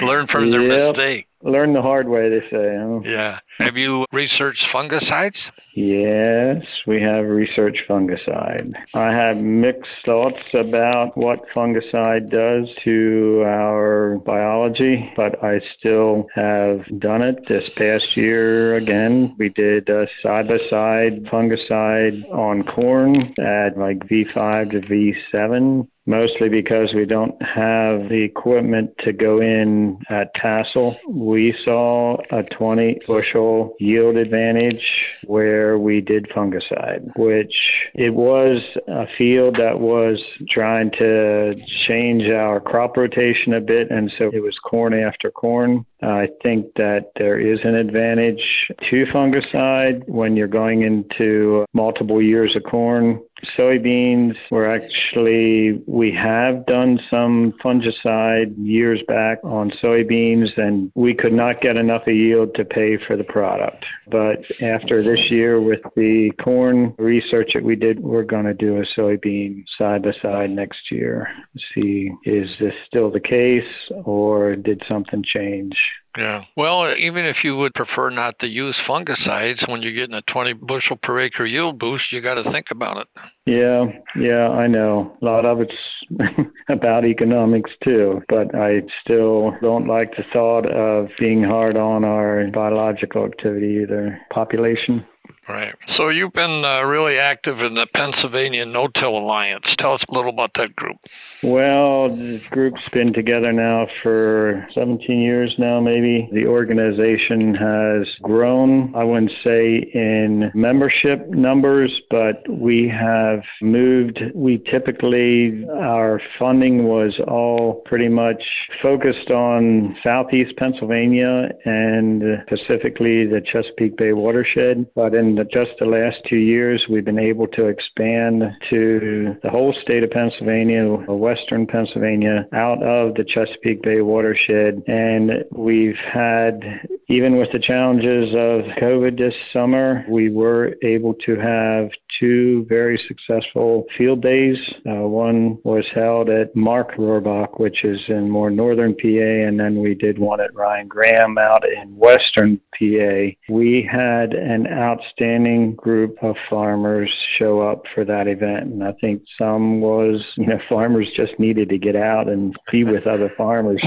Learn 0.06 0.26
from 0.32 0.50
their 0.50 0.62
yep. 0.62 0.96
mistake. 0.96 1.26
Learn 1.42 1.72
the 1.72 1.82
hard 1.82 2.08
way, 2.08 2.28
they 2.30 2.46
say. 2.50 2.76
Huh? 2.78 3.00
Yeah. 3.04 3.38
Have 3.58 3.76
you 3.76 4.04
researched 4.12 4.62
fungicides? 4.74 5.36
Yes, 5.74 6.62
we 6.86 7.00
have 7.00 7.24
researched 7.24 7.82
fungicide. 7.88 8.72
I 8.94 9.10
have 9.12 9.38
mixed 9.38 9.90
thoughts 10.04 10.42
about 10.54 11.12
what 11.16 11.40
fungicide 11.54 12.30
does 12.30 12.68
to 12.84 13.42
our 13.46 14.18
biology, 14.24 15.10
but 15.16 15.42
I 15.42 15.60
still 15.78 16.26
have 16.34 16.80
done 17.00 17.22
it 17.22 17.36
this 17.48 17.64
past 17.76 18.16
year 18.16 18.76
again. 18.76 19.34
We 19.38 19.48
did 19.48 19.88
a 19.88 20.06
side 20.22 20.48
by 20.48 20.58
side 20.68 21.24
fungicide 21.32 22.30
on 22.30 22.64
corn 22.64 23.34
at 23.38 23.78
like 23.78 23.98
V5 24.08 24.70
to 24.72 24.80
V7 24.80 25.88
mostly 26.06 26.48
because 26.48 26.92
we 26.94 27.04
don't 27.04 27.40
have 27.42 28.08
the 28.08 28.22
equipment 28.22 28.90
to 29.04 29.12
go 29.12 29.40
in 29.40 29.98
at 30.10 30.34
tassel. 30.34 30.96
We 31.08 31.54
saw 31.64 32.16
a 32.30 32.42
20 32.56 33.00
bushel 33.06 33.74
yield 33.78 34.16
advantage 34.16 34.82
where 35.26 35.78
we 35.78 36.00
did 36.00 36.26
fungicide, 36.34 37.10
which 37.16 37.54
it 37.94 38.14
was 38.14 38.60
a 38.88 39.04
field 39.16 39.56
that 39.58 39.78
was 39.78 40.18
trying 40.50 40.90
to 40.98 41.54
change 41.86 42.24
our 42.30 42.60
crop 42.60 42.96
rotation 42.96 43.54
a 43.54 43.60
bit, 43.60 43.90
and 43.90 44.10
so 44.18 44.30
it 44.32 44.42
was 44.42 44.56
corn 44.68 44.94
after 44.94 45.30
corn. 45.30 45.84
I 46.02 46.28
think 46.42 46.66
that 46.76 47.12
there 47.16 47.38
is 47.38 47.60
an 47.62 47.76
advantage 47.76 48.42
to 48.90 49.04
fungicide 49.14 50.08
when 50.08 50.36
you're 50.36 50.48
going 50.48 50.82
into 50.82 51.64
multiple 51.72 52.20
years 52.20 52.56
of 52.56 52.64
corn. 52.68 53.20
Soybeans, 53.58 54.34
we're 54.50 54.70
actually, 54.70 55.82
we 55.86 56.12
have 56.12 56.64
done 56.66 56.98
some 57.10 57.54
fungicide 57.64 58.54
years 58.56 59.00
back 59.08 59.38
on 59.42 59.72
soybeans, 59.82 60.46
and 60.56 60.90
we 60.94 61.14
could 61.14 61.32
not 61.32 61.60
get 61.60 61.76
enough 61.76 62.02
yield 62.06 62.54
to 62.54 62.64
pay 62.64 62.98
for 63.06 63.16
the 63.16 63.24
product. 63.24 63.84
But 64.10 64.38
after 64.62 65.02
this 65.02 65.30
year, 65.30 65.60
with 65.60 65.80
the 65.96 66.30
corn 66.42 66.94
research 66.98 67.50
that 67.54 67.64
we 67.64 67.76
did, 67.76 68.00
we're 68.00 68.22
going 68.22 68.44
to 68.44 68.54
do 68.54 68.78
a 68.78 69.00
soybean 69.00 69.64
side 69.78 70.02
by 70.02 70.12
side 70.22 70.50
next 70.50 70.90
year. 70.90 71.28
See, 71.74 72.10
is 72.24 72.48
this 72.60 72.74
still 72.86 73.10
the 73.10 73.20
case, 73.20 73.62
or 74.04 74.56
did 74.56 74.82
something 74.88 75.24
change? 75.24 75.74
Yeah. 76.16 76.42
Well, 76.56 76.92
even 76.98 77.24
if 77.24 77.36
you 77.42 77.56
would 77.56 77.72
prefer 77.74 78.10
not 78.10 78.38
to 78.40 78.46
use 78.46 78.76
fungicides 78.88 79.68
when 79.68 79.82
you're 79.82 79.94
getting 79.94 80.14
a 80.14 80.32
20 80.32 80.52
bushel 80.54 80.98
per 81.02 81.22
acre 81.22 81.46
yield 81.46 81.78
boost, 81.78 82.04
you 82.12 82.20
got 82.20 82.34
to 82.34 82.50
think 82.52 82.66
about 82.70 82.98
it. 82.98 83.06
Yeah, 83.46 83.84
yeah, 84.20 84.48
I 84.48 84.66
know. 84.66 85.16
A 85.22 85.24
lot 85.24 85.46
of 85.46 85.60
it's 85.60 85.72
about 86.68 87.04
economics 87.04 87.70
too, 87.82 88.20
but 88.28 88.54
I 88.54 88.82
still 89.02 89.52
don't 89.62 89.86
like 89.86 90.10
the 90.16 90.24
thought 90.32 90.66
of 90.66 91.08
being 91.18 91.42
hard 91.42 91.76
on 91.76 92.04
our 92.04 92.46
biological 92.52 93.24
activity 93.24 93.80
either. 93.82 94.18
Population. 94.32 95.06
Right. 95.48 95.74
So 95.96 96.08
you've 96.08 96.32
been 96.32 96.62
uh, 96.64 96.82
really 96.82 97.18
active 97.18 97.58
in 97.58 97.74
the 97.74 97.86
Pennsylvania 97.94 98.64
No-Till 98.64 99.16
Alliance. 99.18 99.64
Tell 99.78 99.94
us 99.94 100.00
a 100.08 100.14
little 100.14 100.30
about 100.30 100.50
that 100.56 100.76
group. 100.76 100.96
Well, 101.44 102.16
this 102.16 102.40
group's 102.50 102.80
been 102.92 103.12
together 103.12 103.52
now 103.52 103.88
for 104.00 104.64
17 104.74 105.20
years 105.20 105.52
now, 105.58 105.80
maybe. 105.80 106.28
The 106.32 106.46
organization 106.46 107.52
has 107.54 108.06
grown, 108.22 108.94
I 108.94 109.02
wouldn't 109.02 109.32
say 109.42 109.90
in 109.92 110.52
membership 110.54 111.28
numbers, 111.30 111.90
but 112.10 112.48
we 112.48 112.88
have 112.88 113.40
moved. 113.60 114.20
We 114.36 114.62
typically, 114.70 115.66
our 115.68 116.20
funding 116.38 116.84
was 116.84 117.18
all 117.26 117.82
pretty 117.86 118.08
much 118.08 118.42
focused 118.80 119.30
on 119.30 119.96
southeast 120.04 120.56
Pennsylvania 120.58 121.48
and 121.64 122.22
specifically 122.46 123.26
the 123.26 123.40
Chesapeake 123.52 123.96
Bay 123.96 124.12
watershed. 124.12 124.86
But 124.94 125.14
in 125.14 125.34
the, 125.34 125.44
just 125.44 125.72
the 125.80 125.86
last 125.86 126.18
two 126.28 126.36
years, 126.36 126.84
we've 126.88 127.04
been 127.04 127.18
able 127.18 127.48
to 127.48 127.66
expand 127.66 128.44
to 128.70 129.36
the 129.42 129.50
whole 129.50 129.74
state 129.82 130.04
of 130.04 130.10
Pennsylvania, 130.10 130.86
western 131.32 131.66
Pennsylvania, 131.66 132.46
out 132.52 132.82
of 132.82 133.14
the 133.14 133.24
Chesapeake 133.24 133.82
Bay 133.82 134.00
watershed. 134.00 134.82
And 134.86 135.44
we've 135.50 135.96
had, 136.12 136.60
even 137.08 137.36
with 137.36 137.48
the 137.52 137.58
challenges 137.58 138.28
of 138.30 138.82
COVID 138.82 139.18
this 139.18 139.34
summer, 139.52 140.04
we 140.08 140.30
were 140.30 140.74
able 140.82 141.14
to 141.26 141.36
have 141.36 141.90
two 142.20 142.64
very 142.68 143.00
successful 143.08 143.84
field 143.98 144.22
days. 144.22 144.56
Uh, 144.86 145.06
one 145.08 145.58
was 145.64 145.84
held 145.94 146.28
at 146.28 146.54
Mark 146.54 146.96
Rohrbach, 146.96 147.58
which 147.58 147.84
is 147.84 147.98
in 148.08 148.30
more 148.30 148.50
northern 148.50 148.94
PA, 148.94 149.48
and 149.48 149.58
then 149.58 149.80
we 149.80 149.94
did 149.94 150.18
one 150.18 150.40
at 150.40 150.54
Ryan 150.54 150.88
Graham 150.88 151.38
out 151.38 151.64
in 151.68 151.96
western 151.96 152.60
PA. 152.78 153.34
We 153.48 153.88
had 153.90 154.32
an 154.34 154.66
outstanding 154.66 155.74
group 155.74 156.16
of 156.22 156.36
farmers 156.48 157.10
show 157.38 157.60
up 157.60 157.82
for 157.94 158.04
that 158.04 158.28
event, 158.28 158.72
and 158.72 158.84
I 158.84 158.92
think 159.00 159.22
some 159.38 159.80
was, 159.80 160.24
you 160.36 160.46
know, 160.46 160.58
farmers 160.68 161.08
just 161.16 161.38
needed 161.38 161.68
to 161.70 161.78
get 161.78 161.96
out 161.96 162.28
and 162.28 162.54
be 162.70 162.84
with 162.84 163.06
other 163.06 163.32
farmers. 163.36 163.82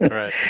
right. 0.00 0.32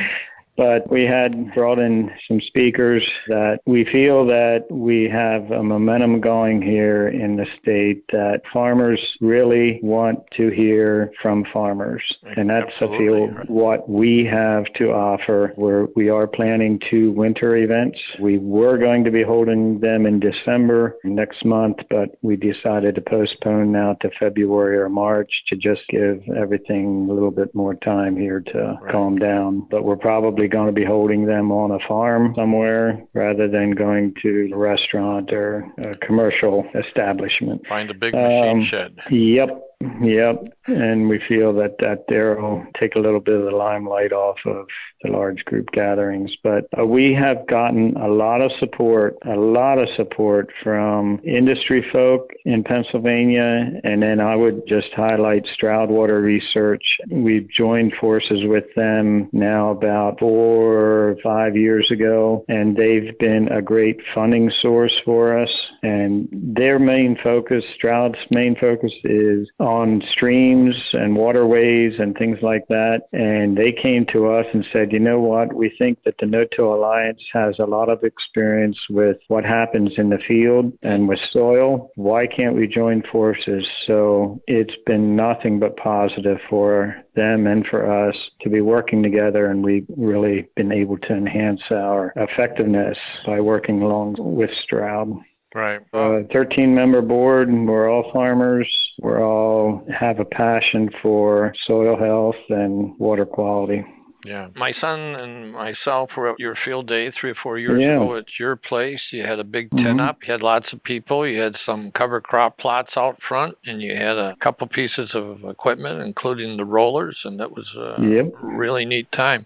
But 0.57 0.91
we 0.91 1.05
had 1.05 1.53
brought 1.55 1.79
in 1.79 2.11
some 2.29 2.41
speakers 2.47 3.05
that 3.29 3.59
we 3.67 3.85
feel 3.91 4.25
that 4.27 4.67
we 4.71 5.09
have 5.13 5.51
a 5.51 5.63
momentum 5.63 6.21
going 6.21 6.63
here 6.63 7.09
in 7.09 7.37
the 7.37 7.47
state 7.61 8.05
that 8.13 8.43
farmers 8.53 9.01
really 9.21 9.81
want 9.83 10.19
to 10.37 10.51
hear 10.51 11.11
from 11.21 11.45
farmers. 11.53 12.03
And 12.37 12.49
that's 12.51 12.71
Absolutely. 12.81 13.07
I 13.07 13.45
feel 13.47 13.55
what 13.55 13.89
we 13.89 14.29
have 14.31 14.65
to 14.79 14.91
offer. 14.93 15.53
Where 15.57 15.87
we 15.97 16.09
are 16.09 16.27
planning 16.27 16.79
two 16.91 17.13
winter 17.13 17.57
events. 17.57 17.99
We 18.21 18.39
were 18.39 18.79
going 18.79 19.05
to 19.05 19.11
be 19.11 19.23
holding 19.23 19.81
them 19.81 20.07
in 20.07 20.21
December 20.21 20.97
next 21.05 21.45
month, 21.45 21.77
but 21.91 22.11
we 22.23 22.37
decided 22.37 22.95
to 22.95 23.01
postpone 23.01 23.73
now 23.73 23.95
to 24.03 24.11
February 24.21 24.79
or 24.79 24.89
March 24.89 25.31
to 25.49 25.57
just 25.57 25.83
give 25.89 26.23
everything 26.37 27.07
a 27.09 27.13
little 27.13 27.31
bit 27.31 27.55
more 27.55 27.75
time 27.75 28.17
here 28.17 28.41
to 28.41 28.79
Right. 28.83 28.93
calm 28.93 29.19
down. 29.19 29.67
But 29.71 29.85
we're 29.85 29.97
probably 29.97 30.44
going 30.49 30.67
to 30.67 30.73
be 30.73 30.85
holding 30.85 31.27
them 31.27 31.51
on 31.51 31.71
a 31.71 31.79
farm 31.87 32.35
somewhere 32.37 33.03
rather 33.15 33.49
than 33.49 33.73
going 33.73 34.15
to 34.23 34.51
a 34.53 34.57
restaurant 34.57 35.33
or 35.33 35.67
a 35.79 35.97
commercial 36.07 36.65
establishment. 36.75 37.63
Find 37.69 37.91
a 37.91 37.95
big 37.95 38.15
machine 38.15 38.61
Um, 38.63 38.67
shed. 38.71 38.97
Yep, 39.11 39.61
yep. 40.03 40.45
And 40.67 41.09
we 41.09 41.21
feel 41.29 41.53
that 41.55 41.77
that 41.81 42.05
there 42.09 42.41
will 42.41 42.65
take 42.79 42.95
a 42.95 42.99
little 42.99 43.21
bit 43.21 43.35
of 43.35 43.45
the 43.45 43.57
limelight 43.57 44.13
off 44.13 44.39
of 44.47 44.67
the 45.03 45.11
large 45.11 45.45
group 45.45 45.69
gatherings. 45.73 46.31
But 46.43 46.67
uh, 46.79 46.87
we 46.87 47.17
have 47.19 47.47
gotten 47.47 47.97
a 47.97 48.09
lot 48.09 48.41
of 48.41 48.51
support, 48.59 49.17
a 49.27 49.37
lot 49.37 49.79
of 49.79 49.89
support 49.97 50.51
from 50.63 51.21
industry 51.25 51.85
folk 51.93 52.31
in 52.45 52.65
Pennsylvania. 52.65 53.81
And 53.85 54.03
then 54.03 54.21
I 54.21 54.37
would 54.37 54.63
just 54.67 54.89
highlight 54.97 55.43
Stroud 55.55 55.91
Water 55.91 56.21
Research. 56.21 56.85
We've 57.11 57.49
joined 57.51 57.93
forces 58.01 58.41
with 58.45 58.65
them 58.77 59.29
now 59.33 59.71
about 59.71 60.19
four 60.19 60.75
or 60.75 61.17
five 61.23 61.57
years 61.57 61.89
ago, 61.93 62.45
and 62.49 62.77
they've 62.77 63.17
been 63.19 63.49
a 63.53 63.61
great 63.61 64.01
funding 64.15 64.51
source 64.63 64.95
for 65.05 65.39
us. 65.39 65.51
And 65.83 66.29
their 66.33 66.79
main 66.79 67.19
focus, 67.23 67.63
Stroud's 67.77 68.19
main 68.31 68.57
focus, 68.59 68.93
is 69.05 69.51
on 69.59 69.74
streams 70.13 70.75
and 70.93 71.17
waterways 71.17 71.93
and 71.99 72.17
things 72.17 72.39
like 72.43 72.67
that. 72.69 73.03
And 73.13 73.57
they 73.57 73.73
came 73.73 74.07
to 74.13 74.29
us 74.29 74.47
and 74.53 74.65
said, 74.73 74.93
you 74.93 74.99
know 74.99 75.21
what? 75.21 75.55
We 75.55 75.75
think 75.79 75.99
that 76.05 76.15
the 76.21 76.27
No 76.27 76.45
Till 76.55 76.75
Alliance 76.75 77.21
has 77.33 77.55
a 77.59 77.65
lot 77.65 77.89
of 77.89 78.03
experience 78.03 78.79
with 78.91 79.17
what 79.29 79.45
happens 79.45 79.91
in 79.97 80.11
the 80.11 80.19
field 80.27 80.73
and 80.83 81.09
with 81.09 81.19
soil. 81.33 81.91
Why 81.97 82.27
can't 82.27 82.57
we 82.57 82.67
join 82.67 83.03
forces? 83.11 83.65
So 83.87 84.41
it's 84.47 84.75
been 84.87 85.17
nothing 85.17 85.59
but 85.59 85.77
positive 85.77 86.39
for 86.49 86.97
them 87.15 87.47
and 87.47 87.65
for 87.71 88.09
us 88.09 88.17
to 88.43 88.51
be 88.51 88.61
working 88.61 89.03
together. 89.03 89.47
And 89.47 89.65
we've 89.65 89.87
really 89.97 90.49
been 90.57 90.73
able 90.73 90.99
to 90.99 91.15
enhance 91.15 91.61
our 91.71 92.13
effectiveness 92.17 92.97
by 93.27 93.41
working 93.41 93.83
along 93.83 94.17
with 94.19 94.51
Stroud 94.65 95.15
Right. 95.55 95.81
a 95.93 96.23
13 96.33 96.75
member 96.75 97.01
board 97.01 97.49
and 97.49 97.69
we're 97.69 97.89
all 97.89 98.11
farmers 98.13 98.69
we're 99.01 99.25
all 99.25 99.87
have 99.99 100.19
a 100.21 100.25
passion 100.25 100.89
for 101.03 101.53
soil 101.67 101.97
health 101.99 102.35
and 102.49 102.99
water 102.99 103.25
quality 103.27 103.85
Yeah. 104.27 104.49
My 104.57 104.73
son 104.81 104.99
and 105.21 105.53
myself 105.53 106.09
were 106.17 106.31
at 106.33 106.39
your 106.39 106.57
field 106.65 106.87
day 106.89 107.13
three 107.21 107.31
or 107.33 107.35
four 107.43 107.59
years 107.59 107.79
Yeah. 107.83 107.97
ago 107.97 108.17
at 108.17 108.25
your 108.41 108.57
place. 108.57 109.01
You 109.13 109.23
had 109.23 109.39
a 109.39 109.45
big 109.45 109.69
tent 109.71 109.85
mm-hmm. 109.87 110.01
up. 110.01 110.17
You 110.27 110.33
had 110.33 110.41
lots 110.41 110.67
of 110.73 110.83
people. 110.83 111.29
You 111.29 111.41
had 111.43 111.57
some 111.67 111.91
cover 111.93 112.23
crop 112.23 112.57
plots 112.57 112.93
out 112.97 113.19
front, 113.29 113.59
and 113.67 113.83
you 113.83 113.93
had 113.95 114.17
a 114.17 114.35
couple 114.43 114.67
pieces 114.67 115.11
of 115.15 115.45
equipment, 115.45 116.01
including 116.01 116.57
the 116.57 116.65
rollers, 116.65 117.19
and 117.25 117.39
that 117.39 117.51
was 117.53 117.67
a 117.77 118.01
Yep. 118.01 118.33
really 118.41 118.87
neat 118.87 119.13
time. 119.13 119.45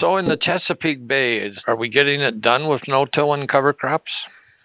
So, 0.00 0.16
in 0.16 0.26
the 0.26 0.36
Chesapeake 0.36 1.06
Bay, 1.06 1.36
is, 1.38 1.56
are 1.68 1.76
we 1.76 1.88
getting 1.88 2.20
it 2.20 2.40
done 2.40 2.66
with 2.66 2.82
no-till 2.88 3.32
and 3.32 3.48
cover 3.48 3.72
crops? 3.72 4.10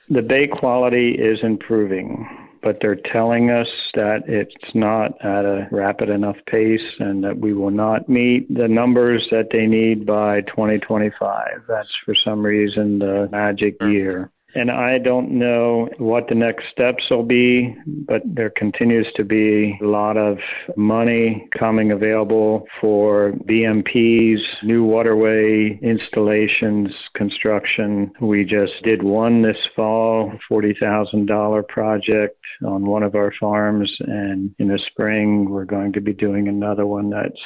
The 0.10 0.22
bay 0.22 0.48
quality 0.48 1.12
is 1.12 1.40
improving 1.44 2.28
but 2.64 2.78
they're 2.80 3.00
telling 3.12 3.50
us 3.50 3.68
that 3.96 4.20
it's 4.28 4.54
not 4.76 5.14
at 5.26 5.46
a 5.46 5.68
rapid 5.72 6.10
enough 6.10 6.36
pace 6.46 6.80
and 7.00 7.24
that 7.24 7.40
we 7.40 7.54
will 7.54 7.72
not 7.72 8.08
meet 8.08 8.48
the 8.54 8.68
numbers 8.68 9.28
that 9.32 9.48
they 9.52 9.66
need 9.66 10.06
by 10.06 10.42
2025 10.42 11.64
that's 11.68 11.90
for 12.06 12.16
some 12.24 12.46
reason 12.46 13.00
the 13.00 13.28
magic 13.32 13.76
year 13.82 14.32
and 14.56 14.72
I 14.72 14.98
don't 14.98 15.32
know 15.32 15.90
what 15.98 16.28
the 16.28 16.36
next 16.36 16.66
steps 16.72 17.04
will 17.10 17.24
be, 17.24 17.76
but 17.86 18.22
there 18.26 18.50
continues 18.50 19.08
to 19.16 19.24
be 19.24 19.78
a 19.82 19.86
lot 19.86 20.18
of 20.18 20.38
money 20.76 21.48
coming 21.58 21.92
available 21.92 22.66
for 22.80 23.34
BMPs, 23.48 24.40
new 24.64 24.84
waterway 24.84 25.80
installations, 25.82 26.90
construction. 27.16 28.12
We 28.22 28.44
just 28.44 28.74
did 28.84 29.04
one 29.04 29.42
this 29.42 29.58
fall, 29.76 30.32
$40,000 30.50 31.68
project 31.68 32.38
on 32.66 32.86
one 32.86 33.04
of 33.04 33.16
our 33.16 33.34
farms, 33.40 33.92
and 34.02 34.54
in 34.60 34.68
the 34.68 34.80
spring 34.92 35.50
we're 35.50 35.66
going 35.66 35.94
to 35.94 36.02
be 36.02 36.14
doing 36.14 36.48
another 36.48 36.86
one 36.86 37.10
that's 37.10 37.40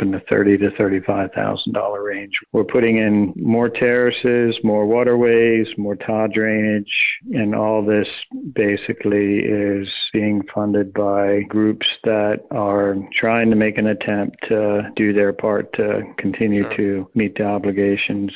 in 0.00 0.10
the 0.12 0.20
thirty 0.28 0.56
to 0.58 0.70
thirty-five 0.76 1.30
thousand 1.34 1.72
dollar 1.72 2.02
range. 2.02 2.32
We're 2.52 2.64
putting 2.64 2.98
in 2.98 3.32
more 3.36 3.68
terraces, 3.68 4.56
more 4.62 4.86
waterways, 4.86 5.66
more 5.76 5.96
tile 5.96 6.28
drainage, 6.32 6.90
and 7.32 7.54
all 7.54 7.84
this 7.84 8.06
basically 8.54 9.38
is 9.40 9.88
being 10.12 10.42
funded 10.54 10.92
by 10.92 11.40
groups 11.48 11.86
that 12.04 12.40
are 12.50 12.96
trying 13.18 13.50
to 13.50 13.56
make 13.56 13.78
an 13.78 13.86
attempt 13.86 14.36
to 14.48 14.82
do 14.96 15.12
their 15.12 15.32
part 15.32 15.72
to 15.74 16.02
continue 16.18 16.62
Sure. 16.64 16.76
to 16.76 17.10
meet 17.14 17.34
the 17.36 17.44
obligations. 17.44 18.32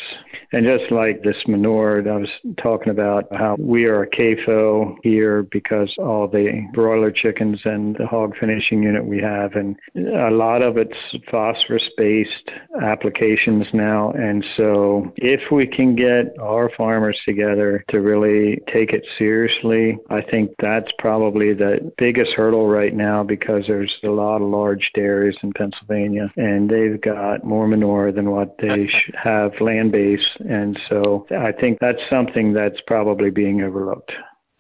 And 0.55 0.65
just 0.65 0.93
like 0.93 1.25
this 1.25 1.35
manure, 1.49 2.09
I 2.09 2.17
was 2.17 2.29
talking 2.63 2.91
about 2.91 3.25
how 3.33 3.57
we 3.59 3.87
are 3.87 4.05
a 4.05 4.09
CAFO 4.09 4.95
here 5.03 5.43
because 5.51 5.93
all 5.99 6.29
the 6.29 6.65
broiler 6.73 7.11
chickens 7.11 7.61
and 7.65 7.97
the 7.97 8.07
hog 8.07 8.35
finishing 8.39 8.81
unit 8.85 9.05
we 9.05 9.21
have, 9.21 9.55
and 9.55 9.75
a 9.97 10.31
lot 10.31 10.63
of 10.63 10.77
it's 10.77 10.95
phosphorus 11.29 11.83
based 11.97 12.51
applications 12.83 13.67
now. 13.73 14.11
And 14.13 14.45
so 14.57 15.13
if 15.17 15.41
we 15.51 15.67
can 15.67 15.97
get 15.97 16.39
our 16.41 16.71
farmers 16.77 17.19
together 17.27 17.85
to 17.91 18.01
really 18.01 18.61
take 18.73 18.93
it 18.93 19.05
seriously, 19.19 19.99
I 20.11 20.23
think 20.23 20.51
that's 20.61 20.91
probably 20.99 21.55
the 21.55 21.93
biggest 21.99 22.31
hurdle 22.37 22.69
right 22.69 22.95
now 22.95 23.23
because 23.23 23.65
there's 23.67 23.93
a 24.05 24.09
lot 24.09 24.43
of 24.43 24.49
large 24.49 24.91
dairies 24.95 25.37
in 25.43 25.53
Pennsylvania 25.53 26.33
and 26.37 26.69
they've 26.69 27.01
got 27.01 27.45
more 27.45 27.67
manure 27.67 28.13
than 28.13 28.31
what 28.31 28.57
they 28.59 28.89
have 29.23 29.53
land 29.61 29.93
base. 29.93 30.19
And 30.41 30.79
so 30.89 31.27
I 31.31 31.53
think 31.53 31.79
that's 31.81 31.99
something 32.11 32.53
that's 32.53 32.81
probably 32.87 33.31
being 33.31 33.63
overlooked. 33.63 34.13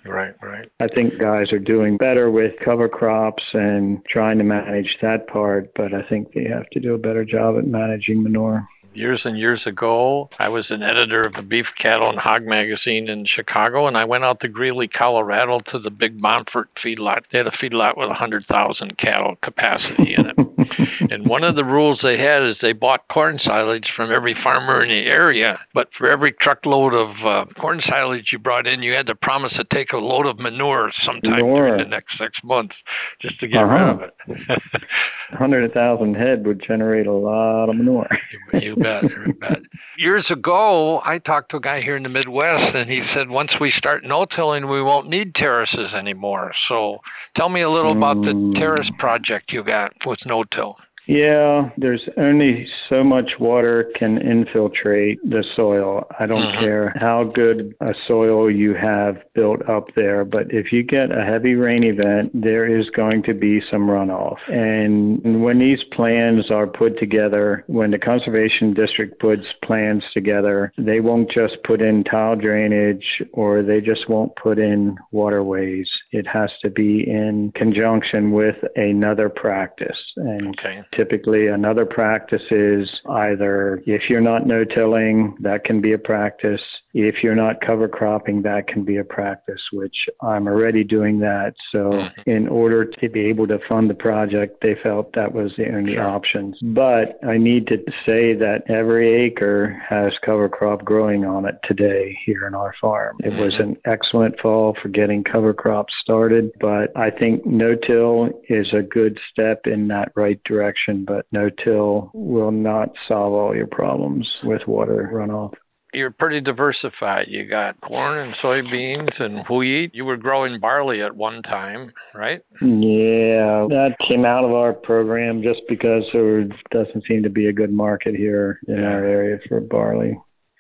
Right, 0.06 0.34
right. 0.42 0.68
I 0.80 0.88
think 0.88 1.18
guys 1.18 1.50
are 1.52 1.58
doing 1.58 1.96
better 1.96 2.30
with 2.30 2.52
cover 2.62 2.88
crops 2.88 3.42
and 3.54 4.04
trying 4.06 4.38
to 4.38 4.44
manage 4.44 4.96
that 5.00 5.26
part, 5.28 5.70
but 5.74 5.94
I 5.94 6.02
think 6.08 6.32
they 6.34 6.44
have 6.44 6.68
to 6.72 6.80
do 6.80 6.94
a 6.94 6.98
better 6.98 7.24
job 7.24 7.56
at 7.56 7.66
managing 7.66 8.22
manure. 8.22 8.66
Years 8.94 9.22
and 9.24 9.37
years 9.37 9.61
ago, 9.66 10.28
I 10.38 10.48
was 10.48 10.66
an 10.70 10.83
editor 10.83 11.24
of 11.24 11.33
the 11.33 11.42
Beef, 11.42 11.66
Cattle, 11.83 12.11
and 12.11 12.18
Hog 12.18 12.44
magazine 12.44 13.09
in 13.09 13.26
Chicago, 13.26 13.88
and 13.88 13.96
I 13.96 14.04
went 14.04 14.22
out 14.22 14.38
to 14.40 14.48
Greeley, 14.48 14.87
Colorado 14.87 15.59
to 15.72 15.80
the 15.80 15.90
big 15.90 16.20
Monfort 16.20 16.66
feedlot. 16.85 17.22
They 17.33 17.38
had 17.38 17.48
a 17.48 17.50
feedlot 17.50 17.96
with 17.96 18.09
100,000 18.09 18.96
cattle 18.96 19.35
capacity 19.42 20.14
in 20.16 20.26
it. 20.26 20.37
and 21.11 21.26
one 21.26 21.42
of 21.42 21.57
the 21.57 21.64
rules 21.64 21.98
they 22.04 22.18
had 22.18 22.48
is 22.48 22.54
they 22.62 22.72
bought 22.72 23.09
corn 23.12 23.40
silage 23.44 23.87
from 23.96 24.12
every 24.12 24.37
farmer 24.44 24.83
in 24.85 24.88
the 24.90 25.11
area, 25.11 25.59
but 25.74 25.88
for 25.98 26.09
every 26.09 26.33
truckload 26.40 26.94
of 26.94 27.11
uh, 27.26 27.44
corn 27.61 27.80
silage 27.88 28.28
you 28.33 28.38
brought 28.38 28.66
in, 28.68 28.80
you 28.83 28.92
had 28.94 29.07
to 29.07 29.14
promise 29.16 29.52
to 29.57 29.64
take 29.74 29.92
a 29.92 29.96
load 29.98 30.26
of 30.26 30.38
manure 30.38 30.92
sometime 31.04 31.33
Manure. 31.33 31.66
during 31.68 31.83
the 31.83 31.90
next 31.90 32.12
six 32.16 32.30
months 32.44 32.74
just 33.20 33.40
to 33.40 33.48
get 33.48 33.59
Uh-huh. 33.59 33.74
rid 33.74 33.90
of 33.90 34.00
it. 34.02 34.62
100,000 35.30 36.14
head 36.14 36.46
would 36.46 36.62
generate 36.64 37.07
a 37.09 37.12
lot 37.12 37.68
of 37.68 37.76
manure. 37.76 38.07
You 38.52 38.76
bet, 38.85 39.03
you 39.27 39.33
bet. 39.35 39.59
Years 39.97 40.27
ago, 40.31 41.01
I 41.05 41.18
talked 41.18 41.51
to 41.51 41.57
a 41.57 41.61
guy 41.61 41.81
here 41.81 41.97
in 41.97 42.03
the 42.03 42.09
Midwest, 42.09 42.75
and 42.75 42.90
he 42.90 43.03
said 43.14 43.29
once 43.29 43.51
we 43.61 43.73
start 43.77 44.05
no-tilling, 44.05 44.68
we 44.68 44.83
won't 44.83 45.09
need 45.09 45.35
terraces 45.35 45.94
anymore. 45.99 46.53
So, 46.68 46.99
tell 47.37 47.49
me 47.49 47.62
a 47.62 47.70
little 47.70 47.97
about 47.97 48.20
the 48.23 48.33
Mm. 48.35 48.55
terrace 48.59 48.90
project 48.99 49.53
you 49.53 49.62
got 49.62 49.92
with 50.05 50.18
no-till. 50.27 50.77
Yeah, 51.06 51.70
there's 51.76 52.02
only 52.16 52.66
so 52.88 53.04
much 53.04 53.32
water 53.38 53.90
can 53.98 54.18
infiltrate 54.18 55.18
the 55.22 55.44
soil. 55.54 56.06
I 56.18 56.26
don't 56.26 56.54
Mhm. 56.54 56.60
care 56.60 56.92
how 56.96 57.24
good 57.24 57.74
a 57.80 57.94
soil 58.06 58.50
you 58.50 58.74
have 58.74 59.22
built 59.34 59.68
up 59.68 59.92
there, 59.94 60.24
but 60.24 60.52
if 60.52 60.72
you 60.72 60.82
get 60.82 61.10
a 61.10 61.24
heavy 61.24 61.54
rain 61.54 61.84
event, 61.84 62.30
there 62.32 62.64
is 62.66 62.88
going 62.90 63.22
to 63.24 63.34
be 63.34 63.60
some 63.70 63.86
runoff. 63.86 64.38
And 64.50 65.42
when 65.42 65.58
these 65.58 65.82
plans 65.84 66.50
are 66.50 66.66
put 66.66 66.98
together, 66.98 67.64
when 67.66 67.90
the 67.90 67.98
conservation 67.98 68.72
district 68.72 69.18
puts 69.18 69.46
plans 69.62 70.04
together, 70.12 70.72
they 70.78 71.00
won't 71.00 71.30
just 71.30 71.62
put 71.64 71.82
in 71.82 72.04
tile 72.04 72.36
drainage 72.36 73.22
or 73.32 73.62
they 73.62 73.80
just 73.80 74.08
won't 74.08 74.34
put 74.36 74.58
in 74.58 74.96
waterways. 75.12 75.88
It 76.14 76.29
has 76.29 76.48
to 76.62 76.70
be 76.70 77.03
in 77.09 77.50
conjunction 77.57 78.31
with 78.31 78.55
another 78.77 79.29
practice. 79.29 79.98
And 80.16 80.57
Okay. 80.57 80.83
typically 80.94 81.48
another 81.48 81.85
practice 81.85 82.42
is 82.53 82.88
either 83.11 83.83
if 83.85 84.09
you're 84.09 84.20
not 84.20 84.47
no-tilling, 84.47 85.36
that 85.41 85.64
can 85.64 85.80
be 85.80 85.93
a 85.93 85.99
practice. 85.99 86.62
If 86.95 87.16
you're 87.24 87.34
not 87.34 87.61
cover 87.61 87.88
cropping, 87.88 88.42
that 88.42 88.68
can 88.68 88.84
be 88.84 88.99
a 88.99 89.05
practice, 89.05 89.61
which 89.72 89.97
I'm 90.22 90.47
already 90.47 90.84
doing 90.84 91.18
that. 91.20 91.55
So 91.72 91.90
Mhm. 91.90 92.11
in 92.26 92.49
order 92.49 92.84
to 92.84 93.09
be 93.09 93.26
able 93.26 93.49
to 93.49 93.59
fund 93.68 93.90
the 93.90 93.95
project, 93.95 94.61
they 94.62 94.76
felt 94.76 95.12
that 95.14 95.34
was 95.34 95.55
the 95.57 95.68
only 95.74 95.95
Sure. 95.95 96.05
options. 96.05 96.59
But 96.62 97.18
I 97.24 97.36
need 97.36 97.66
to 97.66 97.82
say 98.07 98.34
that 98.34 98.70
every 98.70 99.12
acre 99.12 99.76
has 99.88 100.16
cover 100.18 100.49
crop 100.49 100.84
growing 100.84 101.24
on 101.24 101.47
it 101.47 101.57
today 101.64 102.16
here 102.24 102.47
in 102.47 102.55
our 102.55 102.72
farm. 102.80 103.16
It 103.24 103.34
was 103.34 103.55
Mhm. 103.55 103.61
an 103.61 103.76
excellent 103.84 104.38
fall 104.38 104.74
for 104.74 104.88
getting 104.88 105.24
cover 105.24 105.53
crops 105.53 105.92
started, 106.01 106.53
but 106.61 106.92
I 106.95 107.11
think 107.11 107.45
no-till 107.45 108.30
is 108.49 108.72
a 108.72 108.82
good 108.82 109.18
step 109.30 109.66
in 109.66 109.88
that 109.88 110.12
right 110.14 110.38
direction, 110.45 111.05
but 111.05 111.26
no-till 111.32 112.11
will 112.14 112.53
not 112.53 112.95
solve 113.09 113.32
all 113.32 113.57
your 113.57 113.66
problems 113.66 114.32
with 114.45 114.68
water 114.68 115.11
runoff. 115.12 115.55
You're 115.95 116.11
pretty 116.11 116.40
diversified. 116.40 117.26
You 117.28 117.49
got 117.49 117.80
corn 117.80 118.18
and 118.18 118.34
soybeans 118.42 119.20
and 119.20 119.45
wheat. 119.49 119.92
You 119.95 120.05
were 120.05 120.16
growing 120.16 120.59
barley 120.61 121.03
at 121.03 121.14
one 121.16 121.42
time, 121.42 121.92
right? 122.14 122.40
Yeah, 122.61 123.66
that 123.70 123.95
came 124.09 124.24
out 124.24 124.45
of 124.45 124.53
our 124.53 124.72
program 124.72 125.42
just 125.42 125.61
because 125.68 126.03
there 126.12 126.45
doesn't 126.70 127.05
seem 127.09 127.22
to 127.22 127.30
be 127.30 127.47
a 127.47 127.53
good 127.53 127.72
market 127.72 128.14
here 128.14 128.59
in 128.66 128.76
Yeah. 128.76 128.90
our 128.92 129.05
area 129.05 129.38
for 129.49 129.61
barley. 129.61 130.18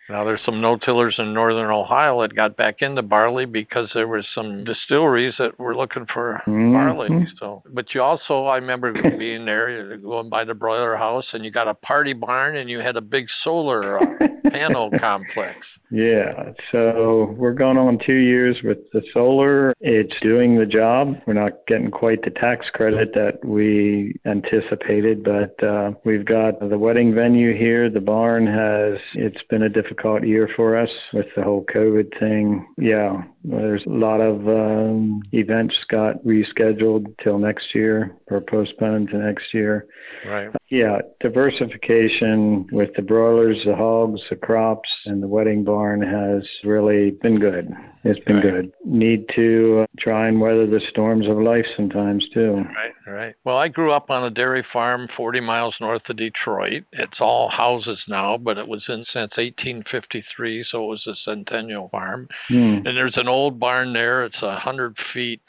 Now 0.08 0.24
there's 0.24 0.40
some 0.44 0.60
no-tillers 0.60 1.16
in 1.18 1.32
northern 1.32 1.70
Ohio 1.70 2.20
that 2.22 2.34
got 2.36 2.56
back 2.56 2.76
into 2.80 3.00
barley 3.02 3.46
because 3.46 3.88
there 3.94 4.06
was 4.06 4.26
some 4.34 4.64
distilleries 4.64 5.34
that 5.38 5.58
were 5.58 5.74
looking 5.74 6.06
for 6.12 6.42
Mhm. 6.46 6.72
barley. 6.72 7.26
So, 7.40 7.62
but 7.72 7.86
you 7.94 8.02
also, 8.02 8.44
I 8.44 8.56
remember 8.56 8.92
being 8.92 9.46
there, 9.46 9.96
going 9.96 10.28
by 10.28 10.44
the 10.44 10.54
broiler 10.54 10.96
house, 10.96 11.24
and 11.32 11.44
you 11.44 11.50
got 11.50 11.68
a 11.68 11.74
party 11.74 12.12
barn, 12.12 12.56
and 12.56 12.68
you 12.68 12.80
had 12.80 12.96
a 12.96 13.00
big 13.00 13.26
solar 13.42 13.98
uh, 13.98 14.06
panel 14.52 14.90
complex. 15.00 15.56
Yeah, 15.94 16.54
so 16.72 17.36
we're 17.38 17.52
going 17.52 17.76
on 17.76 18.00
two 18.04 18.16
years 18.16 18.56
with 18.64 18.78
the 18.92 19.00
solar. 19.12 19.72
It's 19.78 20.12
doing 20.20 20.58
the 20.58 20.66
job. 20.66 21.14
We're 21.24 21.34
not 21.34 21.68
getting 21.68 21.92
quite 21.92 22.22
the 22.22 22.30
tax 22.30 22.66
credit 22.74 23.12
that 23.14 23.44
we 23.44 24.16
anticipated, 24.26 25.22
but 25.22 25.62
uh, 25.64 25.92
we've 26.04 26.24
got 26.24 26.58
the 26.58 26.78
wedding 26.78 27.14
venue 27.14 27.56
here. 27.56 27.88
The 27.88 28.00
barn 28.00 28.44
has, 28.44 28.98
it's 29.14 29.44
been 29.48 29.62
a 29.62 29.68
difficult 29.68 30.26
year 30.26 30.48
for 30.56 30.76
us 30.76 30.90
with 31.12 31.26
the 31.36 31.44
whole 31.44 31.64
COVID 31.72 32.18
thing. 32.18 32.66
Yeah, 32.76 33.22
there's 33.44 33.84
a 33.86 33.90
lot 33.90 34.20
of 34.20 34.48
um, 34.48 35.22
events 35.32 35.74
got 35.90 36.16
rescheduled 36.24 37.14
till 37.22 37.38
next 37.38 37.66
year 37.74 38.16
or 38.28 38.40
postponed 38.40 39.10
to 39.10 39.18
next 39.18 39.52
year. 39.52 39.86
Right. 40.26 40.48
Yeah, 40.70 41.00
diversification 41.20 42.66
with 42.72 42.90
the 42.96 43.02
broilers, 43.02 43.58
the 43.66 43.76
hogs, 43.76 44.20
the 44.30 44.36
crops, 44.36 44.88
and 45.04 45.22
the 45.22 45.28
wedding 45.28 45.62
barn 45.62 46.00
has 46.00 46.42
really 46.64 47.10
been 47.22 47.38
good. 47.38 47.70
It's 48.04 48.18
been 48.24 48.36
Right. 48.36 48.42
good. 48.42 48.72
Need 48.84 49.26
to 49.36 49.80
uh, 49.82 49.86
try 49.98 50.26
and 50.28 50.40
weather 50.40 50.66
the 50.66 50.80
storms 50.90 51.26
of 51.28 51.36
life 51.38 51.66
sometimes 51.76 52.26
too. 52.30 52.54
Right, 52.54 52.93
right. 53.12 53.34
Well, 53.44 53.56
I 53.56 53.68
grew 53.68 53.92
up 53.92 54.10
on 54.10 54.24
a 54.24 54.30
dairy 54.30 54.64
farm 54.72 55.08
40 55.16 55.40
miles 55.40 55.74
north 55.80 56.02
of 56.08 56.16
Detroit. 56.16 56.84
It's 56.92 57.20
all 57.20 57.50
houses 57.54 57.98
now, 58.08 58.38
but 58.38 58.58
it 58.58 58.66
was 58.66 58.82
in 58.88 59.04
since 59.12 59.32
1853, 59.36 60.64
so 60.70 60.84
it 60.84 60.88
was 60.88 61.06
a 61.06 61.14
centennial 61.24 61.88
farm. 61.88 62.28
Hmm. 62.48 62.86
And 62.86 62.96
there's 62.96 63.16
an 63.16 63.28
old 63.28 63.60
barn 63.60 63.92
there. 63.92 64.24
It's 64.24 64.42
a 64.42 64.58
hundred 64.58 64.96
feet 65.12 65.42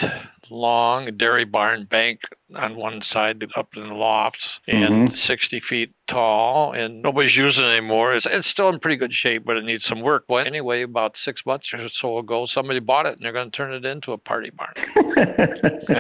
long, 0.50 1.10
dairy 1.18 1.46
barn 1.46 1.88
bank 1.90 2.20
on 2.56 2.76
one 2.76 3.02
side 3.12 3.44
up 3.58 3.70
in 3.76 3.88
the 3.88 3.94
lofts, 3.94 4.40
and 4.68 5.10
Mhm. 5.10 5.28
60 5.28 5.60
feet 5.62 5.92
tall. 6.10 6.74
And 6.74 7.02
nobody's 7.02 7.36
using 7.36 7.64
it 7.64 7.78
anymore. 7.78 8.16
It's, 8.16 8.26
it's 8.30 8.48
still 8.52 8.70
in 8.70 8.80
pretty 8.80 8.98
good 8.98 9.12
shape, 9.14 9.44
but 9.46 9.58
it 9.58 9.64
needs 9.64 9.84
some 9.90 10.02
work. 10.02 10.26
Well, 10.30 10.46
anyway, 10.46 10.84
about 10.84 11.14
six 11.26 11.42
months 11.46 11.68
or 11.74 11.88
so 12.02 12.18
ago, 12.20 12.46
somebody 12.54 12.80
bought 12.80 13.06
it, 13.06 13.14
and 13.14 13.22
they're 13.22 13.34
going 13.34 13.50
to 13.52 13.58
turn 13.58 13.74
it 13.74 13.86
into 13.86 14.12
a 14.12 14.18
party 14.18 14.52
barn. 14.52 14.74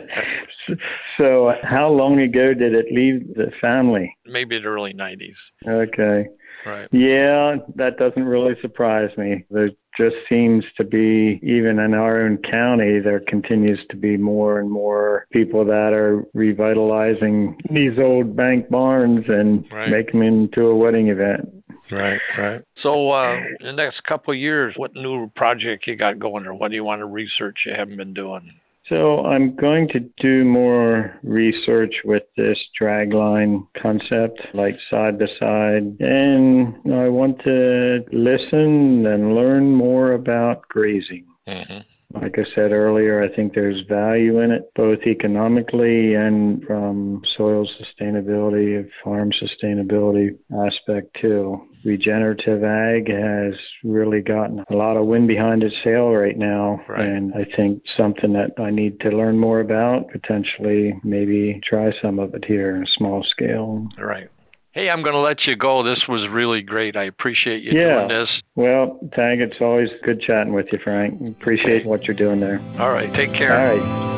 so, 1.17 1.53
how 1.63 1.89
long 1.89 2.19
ago 2.19 2.53
did 2.53 2.73
it 2.73 2.91
leave 2.91 3.33
the 3.35 3.51
family? 3.61 4.15
Maybe 4.25 4.59
the 4.59 4.67
early 4.67 4.93
90s. 4.93 5.35
Okay. 5.67 6.27
Right. 6.65 6.87
Yeah, 6.91 7.57
that 7.75 7.97
doesn't 7.97 8.25
really 8.25 8.55
surprise 8.61 9.09
me. 9.17 9.45
There 9.49 9.69
just 9.97 10.15
seems 10.27 10.63
to 10.77 10.83
be, 10.83 11.39
even 11.43 11.79
in 11.79 11.93
our 11.93 12.21
own 12.21 12.37
county, 12.49 12.99
there 12.99 13.21
continues 13.27 13.79
to 13.89 13.95
be 13.95 14.17
more 14.17 14.59
and 14.59 14.69
more 14.69 15.27
people 15.31 15.63
that 15.65 15.93
are 15.93 16.25
revitalizing 16.33 17.57
these 17.69 17.97
old 17.99 18.35
bank 18.35 18.69
barns 18.69 19.25
and 19.27 19.65
Right. 19.71 19.89
make 19.89 20.11
them 20.11 20.21
into 20.21 20.67
a 20.67 20.75
wedding 20.75 21.07
event. 21.07 21.49
Right, 21.91 22.19
right. 22.37 22.61
So, 22.81 23.11
uh, 23.11 23.35
in 23.59 23.65
the 23.67 23.73
next 23.73 24.03
couple 24.03 24.33
of 24.33 24.39
years, 24.39 24.73
what 24.75 24.95
new 24.95 25.29
project 25.35 25.85
you 25.87 25.95
got 25.95 26.19
going, 26.19 26.45
or 26.45 26.53
what 26.53 26.69
do 26.69 26.75
you 26.75 26.83
want 26.83 27.01
to 27.01 27.05
research 27.05 27.59
you 27.65 27.73
haven't 27.75 27.97
been 27.97 28.13
doing? 28.13 28.51
So 28.89 29.25
I'm 29.25 29.55
going 29.55 29.87
to 29.89 29.99
do 30.21 30.45
more 30.45 31.19
research 31.23 31.95
with 32.05 32.23
this 32.37 32.57
dragline 32.79 33.67
concept, 33.81 34.39
like 34.53 34.75
side 34.91 35.17
by 35.17 35.25
side, 35.39 35.97
and 35.99 36.75
I 36.93 37.09
want 37.09 37.39
to 37.45 38.05
listen 38.11 39.07
and 39.07 39.33
learn 39.33 39.71
more 39.71 40.11
about 40.11 40.67
grazing. 40.69 41.25
Mm-hmm. 41.47 41.94
Like 42.13 42.37
I 42.37 42.43
said 42.55 42.71
earlier, 42.71 43.21
I 43.23 43.35
think 43.35 43.53
there's 43.53 43.81
value 43.89 44.39
in 44.39 44.51
it, 44.51 44.69
both 44.75 44.99
economically 45.05 46.13
and 46.13 46.63
from 46.63 47.21
soil 47.37 47.67
sustainability, 47.81 48.87
farm 49.03 49.31
sustainability 49.31 50.29
aspect 50.65 51.17
too. 51.21 51.61
Regenerative 51.83 52.63
ag 52.63 53.09
has 53.09 53.53
really 53.83 54.21
gotten 54.21 54.63
a 54.69 54.75
lot 54.75 54.97
of 54.97 55.05
wind 55.07 55.27
behind 55.27 55.61
its 55.63 55.75
sail 55.83 56.09
right 56.11 56.37
now, 56.37 56.79
Right. 56.87 57.01
and 57.05 57.33
I 57.35 57.45
think 57.55 57.81
something 57.97 58.33
that 58.33 58.51
I 58.59 58.71
need 58.71 58.99
to 59.01 59.09
learn 59.09 59.37
more 59.37 59.59
about, 59.59 60.09
potentially 60.09 60.99
maybe 61.03 61.59
try 61.67 61.91
some 62.01 62.19
of 62.19 62.33
it 62.33 62.45
here 62.45 62.75
in 62.75 62.83
a 62.83 62.87
small 62.97 63.23
scale. 63.23 63.87
Right. 63.99 64.29
Hey, 64.73 64.89
I'm 64.89 65.03
going 65.03 65.13
to 65.13 65.19
let 65.21 65.37
you 65.47 65.55
go. 65.55 65.83
This 65.83 66.01
was 66.09 66.27
really 66.31 66.61
great. 66.61 66.95
I 66.97 67.03
appreciate 67.05 67.61
you 67.63 67.71
Yeah. 67.79 68.07
doing 68.07 68.19
this. 68.19 68.29
Well, 68.55 68.99
Tag, 69.13 69.41
it's 69.41 69.57
always 69.59 69.89
good 70.03 70.21
chatting 70.21 70.53
with 70.53 70.67
you, 70.71 70.79
Frank. 70.81 71.19
Appreciate 71.39 71.85
what 71.85 72.05
you're 72.05 72.15
doing 72.15 72.39
there. 72.39 72.61
All 72.79 72.91
right. 72.91 73.11
Take 73.13 73.33
care. 73.33 73.53
All 73.53 73.75
right. 73.75 74.15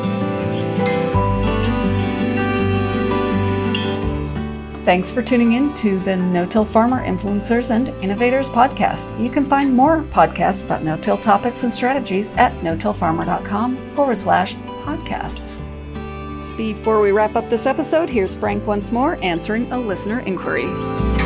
Thanks 4.84 5.10
for 5.10 5.22
tuning 5.22 5.52
in 5.52 5.74
to 5.74 5.98
the 5.98 6.16
No 6.16 6.46
Till 6.46 6.64
Farmer 6.64 7.04
Influencers 7.04 7.70
and 7.70 7.88
Innovators 8.02 8.48
podcast. 8.48 9.20
You 9.22 9.28
can 9.28 9.46
find 9.46 9.74
more 9.74 10.02
podcasts 10.04 10.64
about 10.64 10.82
no 10.82 10.96
till 10.96 11.18
topics 11.18 11.62
and 11.62 11.70
strategies 11.70 12.32
at 12.32 12.52
notillfarmer.com 12.62 13.94
forward 13.94 14.16
slash 14.16 14.54
podcasts. 14.54 15.60
Before 16.56 17.02
we 17.02 17.12
wrap 17.12 17.36
up 17.36 17.50
this 17.50 17.66
episode, 17.66 18.08
here's 18.08 18.34
Frank 18.34 18.66
once 18.66 18.90
more 18.90 19.22
answering 19.22 19.70
a 19.72 19.78
listener 19.78 20.20
inquiry. 20.20 21.17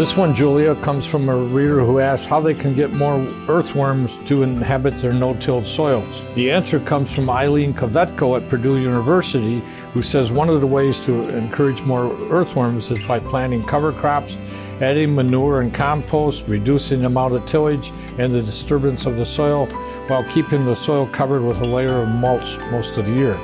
This 0.00 0.16
one, 0.16 0.34
Julia, 0.34 0.76
comes 0.76 1.04
from 1.04 1.28
a 1.28 1.36
reader 1.36 1.84
who 1.84 1.98
asks 1.98 2.24
how 2.24 2.40
they 2.40 2.54
can 2.54 2.74
get 2.74 2.90
more 2.90 3.18
earthworms 3.50 4.18
to 4.24 4.42
inhabit 4.42 4.96
their 4.96 5.12
no-tilled 5.12 5.66
soils. 5.66 6.22
The 6.34 6.50
answer 6.50 6.80
comes 6.80 7.12
from 7.12 7.28
Eileen 7.28 7.74
Kladivko 7.74 8.40
at 8.40 8.48
Purdue 8.48 8.78
University, 8.78 9.58
who 9.92 10.00
says 10.00 10.32
one 10.32 10.48
of 10.48 10.62
the 10.62 10.66
ways 10.66 11.00
to 11.00 11.28
encourage 11.28 11.82
more 11.82 12.10
earthworms 12.30 12.90
is 12.90 12.98
by 13.06 13.20
planting 13.20 13.62
cover 13.62 13.92
crops, 13.92 14.38
adding 14.80 15.14
manure 15.14 15.60
and 15.60 15.74
compost, 15.74 16.48
reducing 16.48 17.00
the 17.00 17.06
amount 17.06 17.34
of 17.34 17.44
tillage 17.44 17.92
and 18.16 18.34
the 18.34 18.40
disturbance 18.40 19.04
of 19.04 19.18
the 19.18 19.26
soil, 19.26 19.66
while 20.06 20.24
keeping 20.30 20.64
the 20.64 20.74
soil 20.74 21.08
covered 21.08 21.42
with 21.42 21.60
a 21.60 21.68
layer 21.68 22.00
of 22.00 22.08
mulch 22.08 22.56
most 22.70 22.96
of 22.96 23.04
the 23.04 23.12
year. 23.12 23.38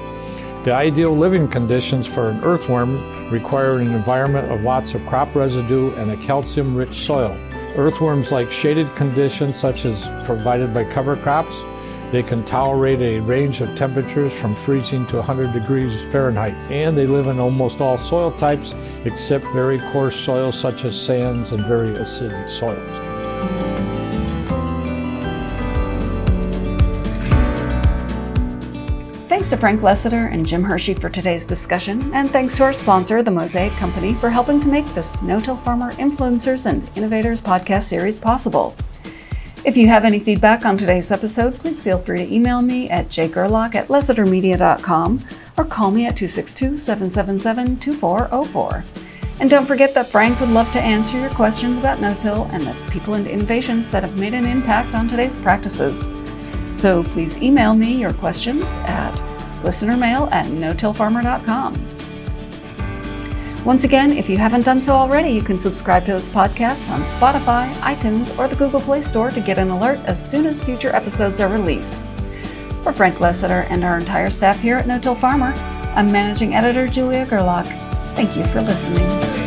The 0.67 0.75
ideal 0.75 1.17
living 1.17 1.47
conditions 1.47 2.09
for 2.09 2.29
an 2.29 2.43
earthworm 2.43 3.31
require 3.31 3.79
an 3.79 3.93
environment 3.93 4.51
of 4.51 4.65
lots 4.65 4.95
of 4.95 5.07
crop 5.07 5.33
residue 5.33 5.95
and 5.95 6.11
a 6.11 6.17
calcium 6.17 6.75
rich 6.75 6.93
soil. 6.93 7.39
Earthworms 7.77 8.33
like 8.33 8.51
shaded 8.51 8.93
conditions 8.97 9.61
such 9.61 9.85
as 9.85 10.11
provided 10.25 10.75
by 10.75 10.83
cover 10.83 11.15
crops. 11.15 11.63
They 12.11 12.25
can 12.25 12.45
tolerate 12.45 13.01
a 13.01 13.21
range 13.21 13.61
of 13.61 13.77
temperatures 13.77 14.33
from 14.33 14.57
freezing 14.57 15.07
to 15.07 15.19
100 15.19 15.53
degrees 15.53 16.03
Fahrenheit, 16.11 16.57
and 16.69 16.99
they 16.99 17.07
live 17.07 17.29
in 17.29 17.39
almost 17.39 17.81
all 17.81 17.97
soil 17.97 18.33
types 18.33 18.75
except 19.05 19.45
very 19.53 19.79
coarse 19.93 20.19
soils 20.19 20.59
such 20.59 20.85
as 20.85 21.01
sands 21.01 21.53
and 21.53 21.65
very 21.67 21.95
acidic 21.95 22.51
soils. 22.51 23.16
Thanks 29.47 29.55
to 29.55 29.61
Frank 29.61 29.81
Lessiter 29.81 30.33
and 30.33 30.45
Jim 30.45 30.65
Hershey 30.65 30.95
for 30.95 31.09
today's 31.09 31.47
discussion, 31.47 32.13
and 32.13 32.29
thanks 32.29 32.57
to 32.57 32.65
our 32.65 32.73
sponsor, 32.73 33.23
the 33.23 33.31
Mosaic 33.31 33.73
Company, 33.75 34.13
for 34.15 34.29
helping 34.29 34.59
to 34.59 34.67
make 34.67 34.85
this 34.87 35.23
No 35.23 35.39
Till 35.39 35.55
Farmer 35.55 35.93
Influencers 35.93 36.67
and 36.67 36.91
Innovators 36.99 37.41
podcast 37.41 37.85
series 37.85 38.19
possible. 38.19 38.75
If 39.65 39.77
you 39.77 39.87
have 39.87 40.05
any 40.05 40.19
feedback 40.19 40.67
on 40.67 40.77
today's 40.77 41.13
episode, 41.13 41.55
please 41.55 41.81
feel 41.85 42.01
free 42.01 42.19
to 42.19 42.35
email 42.35 42.61
me 42.61 42.91
at 42.91 43.07
jgerlach 43.07 43.77
at 43.77 43.87
lessitermedia.com 43.87 45.25
or 45.57 45.65
call 45.65 45.93
me 45.93 46.07
at 46.07 46.17
262 46.17 46.77
777 46.77 47.77
2404. 47.77 48.85
And 49.39 49.49
don't 49.49 49.67
forget 49.67 49.95
that 49.95 50.11
Frank 50.11 50.41
would 50.41 50.49
love 50.49 50.73
to 50.73 50.81
answer 50.81 51.21
your 51.21 51.31
questions 51.31 51.79
about 51.79 52.01
no-till 52.01 52.47
and 52.47 52.65
the 52.65 52.91
people 52.91 53.15
and 53.15 53.29
innovations 53.29 53.91
that 53.91 54.03
have 54.03 54.19
made 54.19 54.35
an 54.35 54.45
impact 54.45 54.97
on 54.97 55.07
today's 55.07 55.37
practices. 55.37 56.05
So 56.75 57.05
please 57.05 57.41
email 57.41 57.75
me 57.75 57.93
your 58.01 58.13
questions 58.13 58.65
at 58.87 59.36
listenermail 59.63 60.31
at 60.33 60.49
no-tillfarmer.com. 60.51 61.97
Once 63.65 63.83
again, 63.83 64.13
if 64.13 64.29
you 64.29 64.39
haven't 64.39 64.65
done 64.65 64.81
so 64.81 64.95
already, 64.95 65.31
you 65.31 65.43
can 65.43 65.59
subscribe 65.59 66.05
to 66.07 66.13
this 66.13 66.29
podcast 66.29 66.89
on 66.89 67.03
Spotify, 67.03 67.73
iTunes, 67.81 68.39
or 68.39 68.47
the 68.47 68.55
Google 68.55 68.81
Play 68.81 69.01
Store 69.01 69.31
to 69.31 69.41
get 69.41 69.59
an 69.59 69.71
alert 69.71 69.99
as 70.05 70.31
soon 70.31 70.47
as 70.47 70.63
future 70.63 70.95
episodes 70.95 71.41
are 71.41 71.49
released. 71.49 72.01
For 72.85 72.93
Frank 72.93 73.17
Lessiter 73.17 73.67
and 73.69 73.83
our 73.83 73.99
entire 73.99 74.31
staff 74.31 74.61
here 74.61 74.77
at 74.77 74.87
No 74.87 75.01
Till 75.01 75.17
Farmer, 75.17 75.53
I'm 75.97 76.13
Managing 76.13 76.55
Editor 76.55 76.87
Julia 76.87 77.27
Gerlach. 77.27 77.67
Thank 78.15 78.37
you 78.37 78.45
for 78.45 78.63
listening. 78.63 79.46